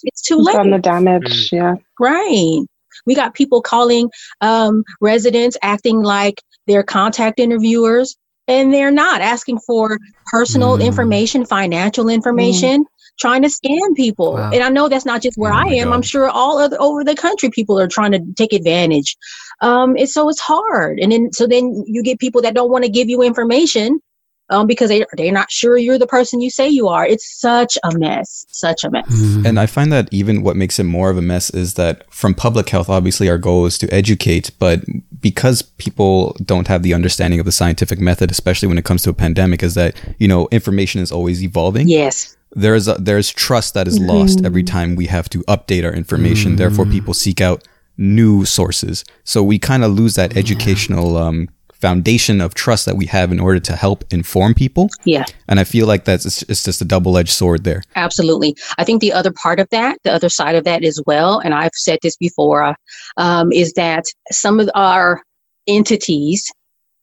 it's 0.04 0.22
too 0.22 0.38
late. 0.38 0.56
From 0.56 0.72
the 0.72 0.80
damage, 0.80 1.50
mm. 1.50 1.52
yeah. 1.52 1.76
Right. 2.00 2.60
We 3.06 3.16
got 3.16 3.34
people 3.34 3.62
calling 3.62 4.10
um, 4.42 4.84
residents 5.02 5.58
acting 5.62 6.02
like 6.02 6.42
they're 6.68 6.84
contact 6.84 7.40
interviewers, 7.40 8.16
and 8.48 8.74
they're 8.74 8.92
not 8.92 9.22
asking 9.22 9.60
for 9.60 9.98
personal 10.28 10.78
mm. 10.78 10.86
information, 10.86 11.46
financial 11.46 12.10
information, 12.10 12.84
mm. 12.84 12.88
trying 13.20 13.42
to 13.42 13.50
scam 13.50 13.96
people. 13.96 14.34
Wow. 14.34 14.52
And 14.52 14.64
I 14.64 14.70
know 14.70 14.90
that's 14.90 15.06
not 15.06 15.22
just 15.22 15.38
where 15.38 15.54
oh 15.54 15.58
I 15.58 15.66
am. 15.66 15.90
God. 15.90 15.96
I'm 15.96 16.02
sure 16.02 16.30
all 16.30 16.60
other 16.60 16.78
over 16.80 17.04
the 17.04 17.16
country 17.16 17.50
people 17.50 17.80
are 17.80 17.88
trying 17.88 18.12
to 18.12 18.22
take 18.36 18.54
advantage. 18.54 19.16
Um, 19.62 19.96
and 19.98 20.10
so 20.10 20.30
it's 20.30 20.42
hard. 20.42 21.00
And 21.00 21.12
then 21.12 21.32
so 21.32 21.48
then 21.48 21.84
you 21.88 22.04
get 22.04 22.20
people 22.20 22.42
that 22.42 22.54
don't 22.54 22.72
want 22.72 22.84
to 22.84 22.90
give 22.90 23.10
you 23.10 23.22
information 23.22 24.00
um, 24.50 24.68
because 24.68 24.90
they, 24.90 25.06
they're 25.14 25.32
not 25.32 25.52
sure 25.52 25.78
you're 25.78 25.98
the 25.98 26.08
person 26.08 26.42
you 26.42 26.50
say 26.50 26.68
you 26.68 26.88
are. 26.88 27.06
It's 27.06 27.40
such 27.40 27.78
a 27.84 27.98
mess, 27.98 28.46
such 28.50 28.84
a 28.84 28.92
mess. 28.92 29.08
Mm-hmm. 29.08 29.46
And 29.46 29.60
I 29.60 29.66
find 29.66 29.92
that 29.92 30.10
even 30.12 30.44
what 30.44 30.56
makes 30.56 30.80
it 30.80 30.84
more 30.84 31.10
of 31.10 31.18
a 31.18 31.22
mess 31.22 31.50
is 31.50 31.76
that 31.76 32.12
from 32.14 32.34
public 32.34 32.70
health, 32.70 32.90
obviously 32.90 33.30
our 33.30 33.38
goal 33.38 33.66
is 33.66 33.78
to 33.80 33.94
educate, 33.94 34.52
but 34.60 34.82
because 35.20 35.62
people 35.62 36.36
don't 36.44 36.68
have 36.68 36.84
the 36.84 36.94
understanding 36.94 37.40
of 37.40 37.46
the 37.46 37.52
scientific 37.52 38.00
method, 38.00 38.32
especially 38.32 38.68
when 38.68 38.78
it 38.78 38.86
comes 38.86 39.04
to 39.04 39.10
a 39.10 39.14
pandemic, 39.14 39.64
is 39.64 39.76
that, 39.76 39.96
you 40.20 40.28
know, 40.28 40.48
information 40.52 41.02
is 41.02 41.12
always 41.12 41.42
evolving. 41.42 41.88
Yes. 41.88 42.36
There's 42.52 42.88
a, 42.88 42.96
there's 42.96 43.32
trust 43.32 43.74
that 43.74 43.88
is 43.88 43.98
mm-hmm. 43.98 44.10
lost 44.10 44.46
every 44.46 44.64
time 44.64 44.96
we 44.96 45.08
have 45.08 45.30
to 45.30 45.40
update 45.44 45.84
our 45.86 45.94
information. 45.94 46.52
Mm-hmm. 46.52 46.58
Therefore, 46.58 46.86
people 46.86 47.14
seek 47.14 47.42
out 47.42 47.68
new 47.98 48.44
sources. 48.46 49.06
So 49.24 49.42
we 49.42 49.60
kind 49.60 49.84
of 49.84 49.92
lose 49.92 50.16
that 50.16 50.36
educational 50.36 51.16
um, 51.18 51.48
foundation 51.84 52.40
of 52.40 52.54
trust 52.54 52.86
that 52.86 52.96
we 52.96 53.06
have 53.08 53.30
in 53.34 53.42
order 53.42 53.60
to 53.60 53.76
help 53.76 54.06
inform 54.10 54.54
people. 54.54 54.88
Yeah. 55.04 55.26
And 55.50 55.60
I 55.60 55.66
feel 55.66 55.86
like 55.86 56.06
that's 56.06 56.26
it's 56.44 56.64
just 56.64 56.82
a 56.82 56.86
double 56.86 57.18
edged 57.18 57.36
sword 57.42 57.66
there. 57.66 57.84
Absolutely. 57.98 58.56
I 58.78 58.86
think 58.86 59.02
the 59.02 59.12
other 59.12 59.34
part 59.44 59.60
of 59.60 59.68
that, 59.72 59.98
the 60.06 60.14
other 60.14 60.30
side 60.30 60.56
of 60.56 60.64
that 60.64 60.86
as 60.86 60.98
well, 61.06 61.40
and 61.40 61.54
I've 61.54 61.76
said 61.76 62.00
this 62.02 62.16
before, 62.16 62.76
um, 63.18 63.52
is 63.52 63.74
that 63.74 64.06
some 64.32 64.62
of 64.62 64.70
our 64.76 65.22
entities 65.68 66.50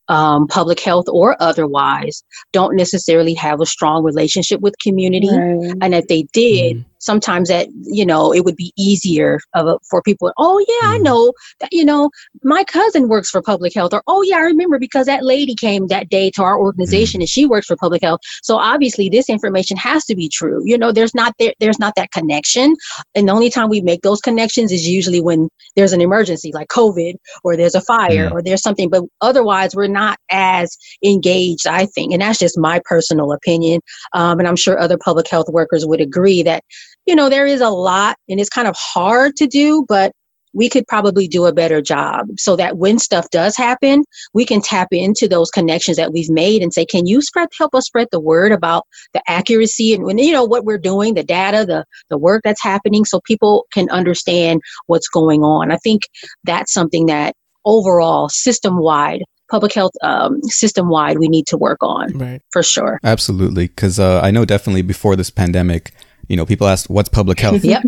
um, 0.09 0.49
public 0.49 0.81
health 0.81 1.07
or 1.09 1.37
otherwise, 1.41 2.25
don't 2.53 2.75
necessarily 2.75 3.35
have 3.35 3.61
a 3.61 3.67
strong 3.67 4.03
relationship 4.03 4.61
with 4.61 4.75
community. 4.83 5.31
Right. 5.31 5.77
And 5.81 5.95
if 5.95 6.09
they 6.09 6.23
did, 6.33 6.79
mm 6.79 6.85
sometimes 7.01 7.49
that 7.49 7.69
you 7.83 8.07
know 8.07 8.33
it 8.33 8.45
would 8.45 8.57
be 8.57 8.73
easier 8.77 9.41
of, 9.55 9.79
for 9.89 10.03
people 10.03 10.33
oh 10.39 10.59
yeah 10.59 10.89
mm 10.89 10.91
i 10.91 10.99
know 10.99 11.33
that 11.61 11.69
you 11.73 11.85
know 11.85 12.11
my 12.43 12.65
cousin 12.65 13.09
works 13.09 13.31
for 13.31 13.41
public 13.41 13.73
health 13.73 13.93
or 13.93 14.03
oh 14.07 14.23
yeah 14.23 14.37
i 14.37 14.41
remember 14.41 14.79
because 14.79 15.07
that 15.07 15.25
lady 15.25 15.55
came 15.55 15.87
that 15.87 16.09
day 16.09 16.31
to 16.31 16.43
our 16.43 16.59
organization 16.59 17.19
mm 17.19 17.21
and 17.21 17.29
she 17.29 17.47
works 17.47 17.67
for 17.67 17.77
public 17.77 18.03
health. 18.03 18.21
So 18.43 18.57
obviously 18.57 19.09
this 19.09 19.29
information 19.29 19.77
has 19.77 20.05
to 20.07 20.17
be 20.17 20.29
true. 20.29 20.63
You 20.65 20.79
know 20.79 20.93
there's 20.93 21.15
not 21.15 21.35
there, 21.39 21.53
there's 21.61 21.79
not 21.79 21.95
that 21.97 22.11
connection. 22.13 22.77
And 23.15 23.29
the 23.29 23.33
only 23.33 23.51
time 23.51 23.69
we 23.69 23.81
make 23.81 24.03
those 24.03 24.21
connections 24.21 24.73
is 24.73 24.89
usually 24.89 25.21
when 25.21 25.49
there's 25.77 25.93
an 25.93 26.01
emergency 26.01 26.51
like 26.53 26.69
covid 26.69 27.15
or 27.45 27.57
there's 27.57 27.75
a 27.75 27.81
fire 27.81 28.29
mm 28.29 28.33
or 28.33 28.43
there's 28.43 28.63
something. 28.63 28.89
But 28.89 29.05
otherwise 29.21 29.75
we're 29.75 29.89
not 29.89 30.19
as 30.31 30.77
engaged 31.05 31.67
i 31.67 31.87
think. 31.87 32.13
And 32.13 32.23
that's 32.23 32.39
just 32.39 32.59
my 32.59 32.81
personal 32.85 33.33
opinion. 33.33 33.81
Um, 34.13 34.39
and 34.39 34.49
i'm 34.49 34.57
sure 34.57 34.79
other 34.79 34.99
public 34.99 35.29
health 35.29 35.49
workers 35.49 35.87
would 35.87 36.01
agree 36.01 36.43
that 36.43 36.63
you 37.11 37.17
know, 37.17 37.29
there 37.29 37.45
is 37.45 37.61
a 37.61 37.71
lot 37.71 38.17
and 38.29 38.39
it's 38.39 38.49
kind 38.49 38.69
of 38.69 38.77
hard 38.79 39.35
to 39.35 39.49
do, 39.49 39.85
but 39.89 40.13
we 40.55 40.69
could 40.69 40.87
probably 40.87 41.27
do 41.27 41.45
a 41.45 41.53
better 41.53 41.83
job 41.83 42.27
so 42.37 42.55
that 42.55 42.79
when 42.79 43.01
stuff 43.01 43.29
does 43.31 43.57
happen, 43.57 44.05
we 44.33 44.47
can 44.47 44.61
tap 44.61 44.87
into 44.93 45.27
those 45.27 45.51
connections 45.51 45.97
that 45.97 46.13
we've 46.13 46.31
made 46.31 46.63
and 46.63 46.73
say, 46.73 46.87
can 46.87 47.07
you 47.07 47.21
spread, 47.21 47.49
help 47.59 47.75
us 47.75 47.87
spread 47.87 48.07
the 48.13 48.21
word 48.21 48.53
about 48.53 48.85
the 49.13 49.21
accuracy 49.27 49.93
and 49.93 50.05
when, 50.05 50.19
you 50.19 50.33
know, 50.33 50.45
what 50.45 50.65
we're 50.65 50.79
doing, 50.79 51.15
the 51.15 51.25
data, 51.25 51.67
the, 51.67 51.85
the 52.11 52.19
work 52.19 52.43
that's 52.45 52.63
happening 52.63 53.05
so 53.05 53.21
people 53.25 53.67
can 53.73 53.91
understand 53.91 54.61
what's 54.87 55.09
going 55.09 55.43
on. 55.43 55.73
I 55.73 55.79
think 55.79 56.03
that's 56.45 56.73
something 56.73 57.07
that 57.07 57.35
overall 57.65 58.29
system 58.29 58.79
wide 58.79 59.25
public 59.51 59.73
health 59.73 59.93
um, 60.03 60.41
system 60.45 60.89
wide 60.89 61.19
we 61.19 61.29
need 61.29 61.45
to 61.49 61.57
work 61.57 61.79
on 61.83 62.17
right. 62.17 62.41
for 62.53 62.63
sure 62.63 63.01
absolutely 63.03 63.67
because 63.67 63.99
uh, 63.99 64.21
i 64.23 64.31
know 64.31 64.45
definitely 64.45 64.81
before 64.81 65.17
this 65.17 65.29
pandemic 65.29 65.93
you 66.31 66.37
know, 66.37 66.47
people 66.47 66.69
ask, 66.69 66.89
what's 66.89 67.09
public 67.09 67.41
health? 67.45 67.65
yep. 67.65 67.83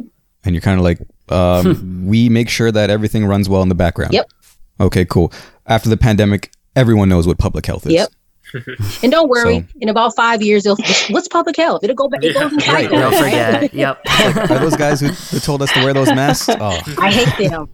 And 0.45 0.55
you're 0.55 0.61
kind 0.61 0.77
of 0.79 0.85
like, 0.85 0.99
um, 1.29 2.07
we 2.07 2.29
make 2.29 2.49
sure 2.49 2.73
that 2.73 2.91
everything 2.91 3.25
runs 3.25 3.49
well 3.49 3.63
in 3.63 3.69
the 3.69 3.77
background. 3.77 4.13
Yep. 4.13 4.27
Okay, 4.81 5.05
cool. 5.05 5.33
After 5.67 5.89
the 5.89 5.97
pandemic, 5.97 6.51
everyone 6.75 7.09
knows 7.09 7.29
what 7.29 7.39
public 7.39 7.65
health 7.65 7.87
is. 7.87 7.93
Yep. 7.93 8.09
and 9.05 9.13
don't 9.13 9.29
worry, 9.31 9.61
so, 9.61 9.67
in 9.81 9.89
about 9.89 10.17
five 10.17 10.43
years, 10.43 10.65
they'll 10.65 10.77
what's 11.11 11.29
public 11.29 11.57
health? 11.57 11.85
It'll 11.85 11.95
go 11.95 12.09
back. 12.09 12.25
It 12.25 12.35
goes 12.35 12.53
in 12.53 12.59
right, 12.59 12.91
don't 12.91 13.15
forget. 13.15 13.73
Yep. 13.73 14.01
Are 14.51 14.59
those 14.59 14.77
guys 14.77 14.99
who, 15.01 15.07
who 15.07 15.39
told 15.39 15.63
us 15.63 15.71
to 15.73 15.85
wear 15.85 15.95
those 15.95 16.09
masks? 16.09 16.49
Oh. 16.49 16.81
I 16.99 17.13
hate 17.13 17.49
them. 17.49 17.69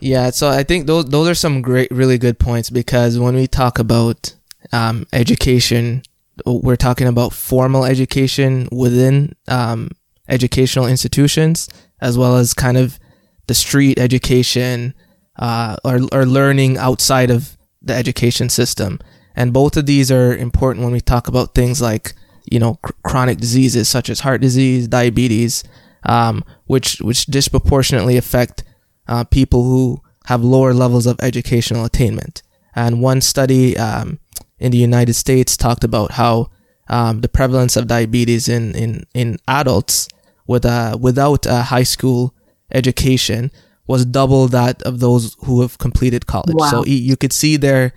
yeah, 0.00 0.30
so 0.30 0.48
I 0.48 0.62
think 0.62 0.86
those 0.86 1.04
those 1.04 1.28
are 1.28 1.34
some 1.34 1.60
great, 1.60 1.90
really 1.90 2.16
good 2.16 2.38
points 2.38 2.70
because 2.70 3.18
when 3.18 3.34
we 3.34 3.46
talk 3.46 3.78
about 3.78 4.34
um, 4.72 5.06
education 5.12 6.02
we're 6.46 6.76
talking 6.76 7.06
about 7.06 7.32
formal 7.32 7.84
education 7.84 8.68
within 8.70 9.34
um, 9.48 9.90
educational 10.28 10.86
institutions, 10.86 11.68
as 12.00 12.16
well 12.18 12.36
as 12.36 12.54
kind 12.54 12.76
of 12.76 12.98
the 13.46 13.54
street 13.54 13.98
education 13.98 14.94
uh, 15.38 15.76
or, 15.84 16.00
or 16.12 16.26
learning 16.26 16.78
outside 16.78 17.30
of 17.30 17.56
the 17.80 17.94
education 17.94 18.48
system. 18.48 18.98
And 19.34 19.52
both 19.52 19.76
of 19.76 19.86
these 19.86 20.10
are 20.10 20.36
important 20.36 20.84
when 20.84 20.92
we 20.92 21.00
talk 21.00 21.28
about 21.28 21.54
things 21.54 21.80
like, 21.80 22.14
you 22.50 22.58
know, 22.58 22.74
cr- 22.82 22.92
chronic 23.04 23.38
diseases 23.38 23.88
such 23.88 24.10
as 24.10 24.20
heart 24.20 24.40
disease, 24.40 24.88
diabetes, 24.88 25.64
um, 26.04 26.44
which 26.66 27.00
which 27.00 27.26
disproportionately 27.26 28.16
affect 28.16 28.64
uh, 29.06 29.24
people 29.24 29.62
who 29.62 30.02
have 30.26 30.42
lower 30.42 30.74
levels 30.74 31.06
of 31.06 31.18
educational 31.20 31.84
attainment. 31.84 32.42
And 32.74 33.00
one 33.00 33.20
study 33.20 33.76
um, 33.76 34.18
in 34.58 34.72
the 34.72 34.78
United 34.78 35.14
States 35.14 35.56
talked 35.56 35.84
about 35.84 36.12
how 36.12 36.50
um, 36.88 37.20
the 37.20 37.28
prevalence 37.28 37.76
of 37.76 37.86
diabetes 37.86 38.48
in, 38.48 38.74
in, 38.74 39.04
in 39.14 39.38
adults 39.46 40.08
with 40.46 40.64
a, 40.64 40.96
without 41.00 41.46
a 41.46 41.62
high 41.62 41.82
school 41.82 42.34
education 42.72 43.50
was 43.86 44.04
double 44.04 44.48
that 44.48 44.82
of 44.82 45.00
those 45.00 45.36
who 45.44 45.60
have 45.62 45.78
completed 45.78 46.26
college. 46.26 46.54
Wow. 46.54 46.70
So 46.70 46.84
you 46.86 47.16
could 47.16 47.32
see 47.32 47.56
there, 47.56 47.92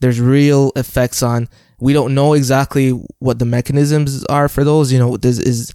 there's 0.00 0.20
real 0.20 0.72
effects 0.76 1.22
on, 1.22 1.48
we 1.80 1.92
don't 1.92 2.14
know 2.14 2.34
exactly 2.34 2.90
what 3.18 3.38
the 3.38 3.44
mechanisms 3.44 4.24
are 4.26 4.48
for 4.48 4.64
those, 4.64 4.92
you 4.92 4.98
know, 4.98 5.16
this 5.16 5.38
is, 5.38 5.74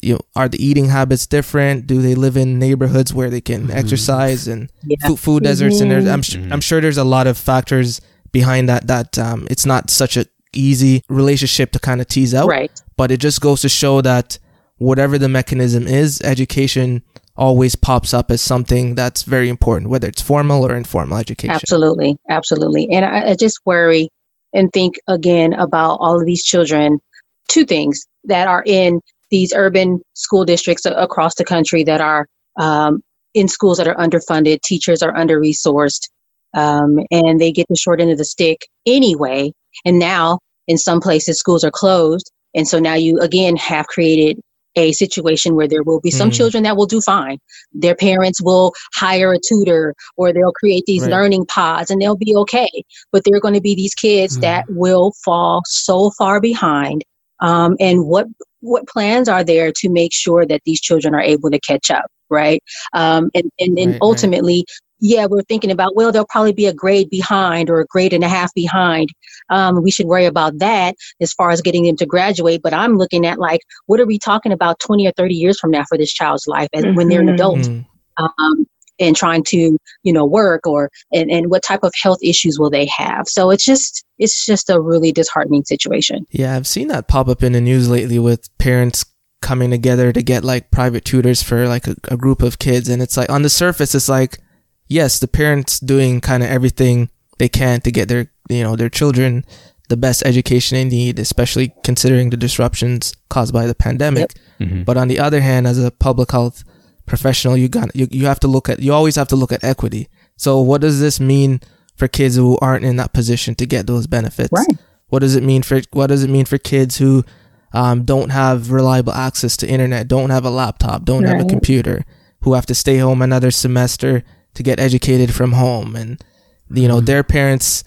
you 0.00 0.14
know, 0.14 0.20
are 0.36 0.48
the 0.48 0.64
eating 0.64 0.86
habits 0.86 1.26
different? 1.26 1.88
Do 1.88 2.00
they 2.00 2.14
live 2.14 2.36
in 2.36 2.60
neighborhoods 2.60 3.12
where 3.12 3.30
they 3.30 3.40
can 3.40 3.62
mm-hmm. 3.62 3.76
exercise 3.76 4.46
and 4.46 4.70
yeah. 4.84 4.96
food, 5.06 5.18
food, 5.18 5.42
deserts? 5.42 5.76
Mm-hmm. 5.76 5.82
And 5.82 5.90
there's, 5.90 6.06
I'm, 6.06 6.20
mm-hmm. 6.20 6.52
I'm 6.52 6.60
sure 6.60 6.80
there's 6.80 6.98
a 6.98 7.04
lot 7.04 7.26
of 7.26 7.36
factors 7.36 8.00
behind 8.32 8.68
that 8.68 8.86
that 8.86 9.18
um, 9.18 9.46
it's 9.50 9.66
not 9.66 9.90
such 9.90 10.16
a 10.16 10.26
easy 10.54 11.02
relationship 11.08 11.72
to 11.72 11.78
kind 11.78 12.00
of 12.00 12.08
tease 12.08 12.34
out. 12.34 12.48
Right. 12.48 12.70
But 12.96 13.10
it 13.10 13.20
just 13.20 13.40
goes 13.40 13.60
to 13.62 13.68
show 13.68 14.00
that 14.02 14.38
whatever 14.78 15.18
the 15.18 15.28
mechanism 15.28 15.86
is, 15.86 16.20
education 16.22 17.02
always 17.36 17.76
pops 17.76 18.12
up 18.12 18.30
as 18.30 18.42
something 18.42 18.94
that's 18.94 19.22
very 19.22 19.48
important, 19.48 19.90
whether 19.90 20.08
it's 20.08 20.20
formal 20.20 20.66
or 20.66 20.74
informal 20.74 21.18
education. 21.18 21.54
Absolutely. 21.54 22.16
Absolutely. 22.28 22.88
And 22.90 23.04
I, 23.04 23.30
I 23.30 23.34
just 23.36 23.60
worry 23.64 24.08
and 24.52 24.72
think 24.72 24.96
again 25.06 25.52
about 25.52 25.98
all 26.00 26.18
of 26.18 26.26
these 26.26 26.42
children. 26.42 27.00
Two 27.48 27.64
things 27.64 28.06
that 28.24 28.48
are 28.48 28.62
in 28.66 29.00
these 29.30 29.52
urban 29.54 30.00
school 30.14 30.44
districts 30.44 30.84
across 30.84 31.34
the 31.36 31.44
country 31.44 31.84
that 31.84 32.00
are 32.00 32.26
um, 32.58 33.02
in 33.34 33.46
schools 33.46 33.78
that 33.78 33.86
are 33.86 33.94
underfunded, 33.94 34.60
teachers 34.62 35.02
are 35.02 35.16
under 35.16 35.40
resourced, 35.40 36.08
um, 36.54 36.98
and 37.10 37.40
they 37.40 37.52
get 37.52 37.66
the 37.68 37.76
short 37.76 38.00
end 38.00 38.10
of 38.10 38.18
the 38.18 38.24
stick 38.24 38.66
anyway. 38.86 39.52
And 39.84 39.98
now, 39.98 40.38
in 40.66 40.78
some 40.78 41.00
places, 41.00 41.38
schools 41.38 41.64
are 41.64 41.70
closed. 41.70 42.30
And 42.54 42.66
so 42.66 42.78
now 42.78 42.94
you 42.94 43.18
again 43.20 43.56
have 43.56 43.86
created 43.86 44.40
a 44.76 44.92
situation 44.92 45.54
where 45.54 45.68
there 45.68 45.82
will 45.82 46.00
be 46.00 46.10
some 46.10 46.30
mm. 46.30 46.34
children 46.34 46.62
that 46.62 46.76
will 46.76 46.86
do 46.86 47.00
fine. 47.00 47.38
Their 47.72 47.96
parents 47.96 48.40
will 48.40 48.72
hire 48.94 49.32
a 49.32 49.38
tutor 49.38 49.94
or 50.16 50.32
they'll 50.32 50.52
create 50.52 50.84
these 50.86 51.02
right. 51.02 51.10
learning 51.10 51.46
pods 51.46 51.90
and 51.90 52.00
they'll 52.00 52.16
be 52.16 52.34
okay. 52.36 52.70
But 53.10 53.24
there 53.24 53.36
are 53.36 53.40
going 53.40 53.54
to 53.54 53.60
be 53.60 53.74
these 53.74 53.94
kids 53.94 54.38
mm. 54.38 54.42
that 54.42 54.64
will 54.68 55.12
fall 55.24 55.62
so 55.66 56.10
far 56.12 56.40
behind. 56.40 57.02
Um, 57.40 57.76
and 57.80 58.06
what 58.06 58.26
what 58.60 58.88
plans 58.88 59.28
are 59.28 59.44
there 59.44 59.70
to 59.72 59.88
make 59.88 60.12
sure 60.12 60.44
that 60.44 60.62
these 60.64 60.80
children 60.80 61.14
are 61.14 61.20
able 61.20 61.50
to 61.50 61.60
catch 61.60 61.90
up, 61.90 62.06
right? 62.28 62.62
Um, 62.92 63.30
and 63.34 63.50
and, 63.58 63.78
and 63.78 63.92
right, 63.92 64.02
ultimately, 64.02 64.58
right 64.58 64.87
yeah, 65.00 65.26
we're 65.26 65.42
thinking 65.42 65.70
about, 65.70 65.94
well, 65.94 66.12
there'll 66.12 66.26
probably 66.26 66.52
be 66.52 66.66
a 66.66 66.74
grade 66.74 67.10
behind 67.10 67.70
or 67.70 67.80
a 67.80 67.86
grade 67.86 68.12
and 68.12 68.24
a 68.24 68.28
half 68.28 68.52
behind. 68.54 69.08
Um, 69.50 69.82
we 69.82 69.90
should 69.90 70.06
worry 70.06 70.26
about 70.26 70.58
that 70.58 70.96
as 71.20 71.32
far 71.32 71.50
as 71.50 71.62
getting 71.62 71.84
them 71.84 71.96
to 71.96 72.06
graduate. 72.06 72.62
But 72.62 72.74
I'm 72.74 72.96
looking 72.96 73.26
at 73.26 73.38
like, 73.38 73.60
what 73.86 74.00
are 74.00 74.06
we 74.06 74.18
talking 74.18 74.52
about 74.52 74.80
20 74.80 75.06
or 75.06 75.12
30 75.12 75.34
years 75.34 75.58
from 75.58 75.70
now 75.70 75.84
for 75.88 75.96
this 75.96 76.12
child's 76.12 76.46
life 76.46 76.68
and 76.72 76.84
mm-hmm. 76.84 76.96
when 76.96 77.08
they're 77.08 77.20
an 77.20 77.28
adult? 77.28 77.58
Mm-hmm. 77.58 78.24
Um, 78.24 78.66
and 79.00 79.14
trying 79.14 79.44
to, 79.44 79.78
you 80.02 80.12
know, 80.12 80.24
work 80.24 80.66
or, 80.66 80.90
and, 81.12 81.30
and 81.30 81.50
what 81.50 81.62
type 81.62 81.84
of 81.84 81.92
health 82.02 82.18
issues 82.20 82.58
will 82.58 82.68
they 82.68 82.86
have? 82.86 83.28
So 83.28 83.50
it's 83.50 83.64
just, 83.64 84.04
it's 84.18 84.44
just 84.44 84.68
a 84.68 84.80
really 84.80 85.12
disheartening 85.12 85.64
situation. 85.64 86.26
Yeah, 86.30 86.56
I've 86.56 86.66
seen 86.66 86.88
that 86.88 87.06
pop 87.06 87.28
up 87.28 87.44
in 87.44 87.52
the 87.52 87.60
news 87.60 87.88
lately 87.88 88.18
with 88.18 88.48
parents 88.58 89.04
coming 89.40 89.70
together 89.70 90.12
to 90.12 90.20
get 90.20 90.42
like 90.42 90.72
private 90.72 91.04
tutors 91.04 91.44
for 91.44 91.68
like 91.68 91.86
a, 91.86 91.94
a 92.08 92.16
group 92.16 92.42
of 92.42 92.58
kids. 92.58 92.88
And 92.88 93.00
it's 93.00 93.16
like 93.16 93.30
on 93.30 93.42
the 93.42 93.48
surface, 93.48 93.94
it's 93.94 94.08
like, 94.08 94.40
yes, 94.88 95.20
the 95.20 95.28
parents 95.28 95.78
doing 95.78 96.20
kind 96.20 96.42
of 96.42 96.50
everything 96.50 97.10
they 97.38 97.48
can 97.48 97.80
to 97.82 97.92
get 97.92 98.08
their, 98.08 98.30
you 98.48 98.62
know, 98.62 98.76
their 98.76 98.88
children 98.88 99.44
the 99.88 99.96
best 99.96 100.22
education 100.24 100.76
they 100.76 100.84
need, 100.84 101.18
especially 101.18 101.72
considering 101.82 102.30
the 102.30 102.36
disruptions 102.36 103.14
caused 103.30 103.52
by 103.52 103.66
the 103.66 103.74
pandemic. 103.74 104.34
Yep. 104.60 104.68
Mm-hmm. 104.68 104.82
But 104.82 104.96
on 104.96 105.08
the 105.08 105.18
other 105.18 105.40
hand, 105.40 105.66
as 105.66 105.82
a 105.82 105.90
public 105.90 106.30
health 106.30 106.62
professional, 107.06 107.56
you 107.56 107.68
got, 107.68 107.94
you, 107.96 108.06
you 108.10 108.26
have 108.26 108.40
to 108.40 108.48
look 108.48 108.68
at, 108.68 108.80
you 108.80 108.92
always 108.92 109.16
have 109.16 109.28
to 109.28 109.36
look 109.36 109.50
at 109.50 109.64
equity. 109.64 110.08
So 110.36 110.60
what 110.60 110.82
does 110.82 111.00
this 111.00 111.18
mean 111.18 111.60
for 111.96 112.06
kids 112.06 112.36
who 112.36 112.58
aren't 112.60 112.84
in 112.84 112.96
that 112.96 113.12
position 113.12 113.54
to 113.56 113.66
get 113.66 113.86
those 113.86 114.06
benefits? 114.06 114.52
Right. 114.52 114.78
What 115.08 115.20
does 115.20 115.34
it 115.34 115.42
mean 115.42 115.62
for 115.62 115.80
what 115.92 116.08
does 116.08 116.22
it 116.22 116.28
mean 116.28 116.44
for 116.44 116.58
kids 116.58 116.98
who 116.98 117.24
um, 117.72 118.04
don't 118.04 118.28
have 118.28 118.70
reliable 118.70 119.14
access 119.14 119.56
to 119.58 119.66
internet, 119.66 120.06
don't 120.06 120.28
have 120.28 120.44
a 120.44 120.50
laptop, 120.50 121.04
don't 121.04 121.24
have 121.24 121.40
a 121.40 121.48
computer, 121.48 122.04
who 122.42 122.52
have 122.52 122.66
to 122.66 122.74
stay 122.74 122.98
home 122.98 123.22
another 123.22 123.50
semester 123.50 124.22
to 124.58 124.62
get 124.62 124.78
educated 124.80 125.30
from 125.34 125.52
home, 125.52 125.96
and 125.96 126.22
you 126.70 126.88
know 126.88 127.00
their 127.00 127.22
parents 127.22 127.84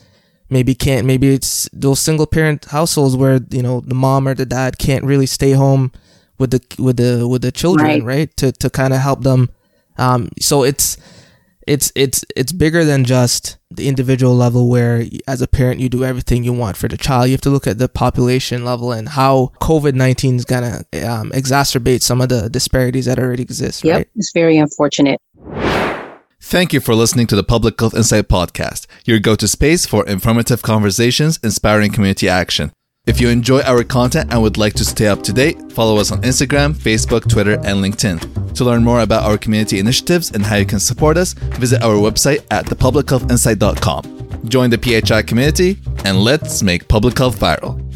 maybe 0.49 0.73
can't. 0.73 1.05
Maybe 1.05 1.33
it's 1.33 1.69
those 1.73 1.99
single 1.99 2.25
parent 2.27 2.65
households 2.65 3.15
where 3.15 3.39
you 3.51 3.61
know 3.61 3.81
the 3.81 3.95
mom 3.95 4.27
or 4.27 4.33
the 4.33 4.45
dad 4.45 4.77
can't 4.79 5.03
really 5.05 5.27
stay 5.27 5.51
home 5.51 5.91
with 6.39 6.51
the 6.51 6.61
with 6.81 6.97
the 6.97 7.27
with 7.27 7.41
the 7.43 7.51
children, 7.51 7.87
Right. 7.87 8.03
right? 8.03 8.37
To 8.37 8.51
to 8.51 8.69
kind 8.69 8.93
of 8.93 8.99
help 9.01 9.21
them. 9.23 9.49
Um, 9.97 10.29
so 10.39 10.63
it's 10.63 10.97
it's 11.67 11.91
it's 11.95 12.25
it's 12.35 12.51
bigger 12.51 12.83
than 12.83 13.05
just 13.05 13.57
the 13.69 13.87
individual 13.87 14.35
level 14.35 14.67
where 14.67 15.05
as 15.27 15.41
a 15.43 15.47
parent 15.47 15.79
you 15.79 15.89
do 15.89 16.03
everything 16.03 16.43
you 16.43 16.51
want 16.53 16.75
for 16.75 16.87
the 16.87 16.97
child 16.97 17.27
you 17.27 17.33
have 17.33 17.41
to 17.41 17.51
look 17.51 17.67
at 17.67 17.77
the 17.77 17.87
population 17.87 18.65
level 18.65 18.91
and 18.91 19.07
how 19.09 19.51
covid-19 19.61 20.37
is 20.37 20.43
going 20.45 20.63
to 20.63 21.07
um, 21.07 21.29
exacerbate 21.31 22.01
some 22.01 22.19
of 22.19 22.29
the 22.29 22.49
disparities 22.49 23.05
that 23.05 23.19
already 23.19 23.43
exist 23.43 23.83
Yep. 23.83 23.95
right 23.95 24.07
It's 24.15 24.31
very 24.33 24.57
unfortunate. 24.57 25.19
Thank 26.51 26.73
you 26.73 26.81
for 26.81 26.93
listening 26.93 27.27
to 27.27 27.37
the 27.37 27.45
Public 27.45 27.79
Health 27.79 27.95
Insight 27.95 28.27
Podcast, 28.27 28.85
your 29.05 29.19
go 29.19 29.37
to 29.37 29.47
space 29.47 29.85
for 29.85 30.05
informative 30.05 30.61
conversations, 30.61 31.39
inspiring 31.41 31.93
community 31.93 32.27
action. 32.27 32.73
If 33.05 33.21
you 33.21 33.29
enjoy 33.29 33.61
our 33.61 33.85
content 33.85 34.33
and 34.33 34.41
would 34.41 34.57
like 34.57 34.73
to 34.73 34.83
stay 34.83 35.07
up 35.07 35.23
to 35.23 35.31
date, 35.31 35.71
follow 35.71 35.95
us 35.95 36.11
on 36.11 36.21
Instagram, 36.23 36.73
Facebook, 36.73 37.29
Twitter, 37.29 37.53
and 37.53 37.81
LinkedIn. 37.81 38.53
To 38.55 38.65
learn 38.65 38.83
more 38.83 38.99
about 38.99 39.23
our 39.23 39.37
community 39.37 39.79
initiatives 39.79 40.31
and 40.31 40.45
how 40.45 40.57
you 40.57 40.65
can 40.65 40.81
support 40.81 41.15
us, 41.15 41.31
visit 41.31 41.81
our 41.83 41.95
website 41.95 42.45
at 42.51 42.65
thepublichealthinsight.com. 42.65 44.49
Join 44.49 44.69
the 44.71 44.77
PHI 44.77 45.21
community 45.21 45.79
and 46.03 46.17
let's 46.17 46.61
make 46.61 46.89
public 46.89 47.17
health 47.17 47.39
viral. 47.39 47.90